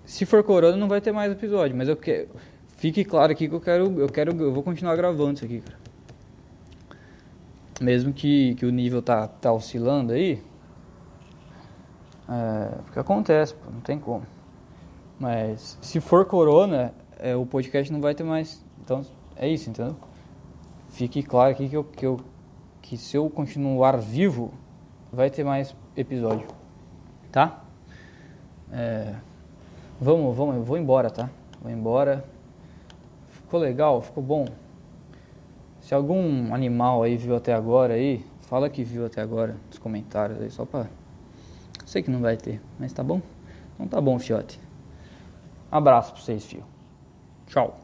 Se 0.04 0.26
for 0.26 0.42
corona, 0.42 0.76
não 0.76 0.88
vai 0.88 1.00
ter 1.00 1.12
mais 1.12 1.32
episódio. 1.32 1.76
Mas 1.76 1.88
eu 1.88 1.96
quero. 1.96 2.28
Fique 2.76 3.04
claro 3.04 3.32
aqui 3.32 3.48
que 3.48 3.54
eu 3.54 3.60
quero. 3.60 4.00
Eu 4.00 4.08
quero. 4.08 4.32
Eu 4.32 4.52
vou 4.52 4.62
continuar 4.62 4.96
gravando 4.96 5.34
isso 5.34 5.44
aqui, 5.44 5.60
cara. 5.60 5.78
Mesmo 7.80 8.12
que, 8.12 8.54
que 8.56 8.66
o 8.66 8.70
nível 8.70 9.00
tá, 9.02 9.26
tá 9.26 9.52
oscilando 9.52 10.12
aí. 10.12 10.40
É, 12.28 12.76
porque 12.84 12.98
acontece, 12.98 13.54
pô, 13.54 13.70
não 13.70 13.80
tem 13.80 13.98
como. 13.98 14.22
Mas 15.18 15.78
se 15.80 16.00
for 16.00 16.24
corona, 16.24 16.92
é, 17.18 17.36
o 17.36 17.46
podcast 17.46 17.92
não 17.92 18.00
vai 18.00 18.14
ter 18.14 18.24
mais. 18.24 18.64
Então 18.82 19.04
é 19.36 19.48
isso, 19.48 19.70
entendeu? 19.70 19.96
Fique 20.88 21.22
claro 21.22 21.52
aqui 21.52 21.68
que 21.68 21.76
eu, 21.76 21.84
que 21.84 22.04
eu 22.04 22.20
que 22.82 22.96
se 22.96 23.16
eu 23.16 23.30
continuar 23.30 23.96
vivo, 23.96 24.52
vai 25.12 25.30
ter 25.30 25.44
mais 25.44 25.74
episódio, 25.96 26.46
tá? 27.30 27.62
É, 28.70 29.14
vamos, 30.00 30.36
vamos, 30.36 30.56
eu 30.56 30.64
vou 30.64 30.76
embora, 30.76 31.08
tá? 31.08 31.30
Vou 31.60 31.70
embora. 31.70 32.24
Ficou 33.28 33.60
legal, 33.60 34.02
ficou 34.02 34.22
bom. 34.22 34.46
Se 35.80 35.94
algum 35.94 36.52
animal 36.54 37.02
aí 37.02 37.16
viu 37.16 37.36
até 37.36 37.54
agora 37.54 37.94
aí, 37.94 38.24
fala 38.40 38.68
que 38.68 38.82
viu 38.82 39.06
até 39.06 39.20
agora 39.20 39.56
nos 39.68 39.78
comentários 39.78 40.40
aí, 40.40 40.50
só 40.50 40.64
pra. 40.64 40.86
Sei 41.92 42.02
que 42.02 42.10
não 42.10 42.22
vai 42.22 42.38
ter, 42.38 42.58
mas 42.78 42.90
tá 42.90 43.02
bom? 43.02 43.20
Então 43.74 43.86
tá 43.86 44.00
bom, 44.00 44.18
fiote. 44.18 44.58
Abraço 45.70 46.14
pra 46.14 46.22
vocês, 46.22 46.42
fio. 46.42 46.64
Tchau. 47.46 47.81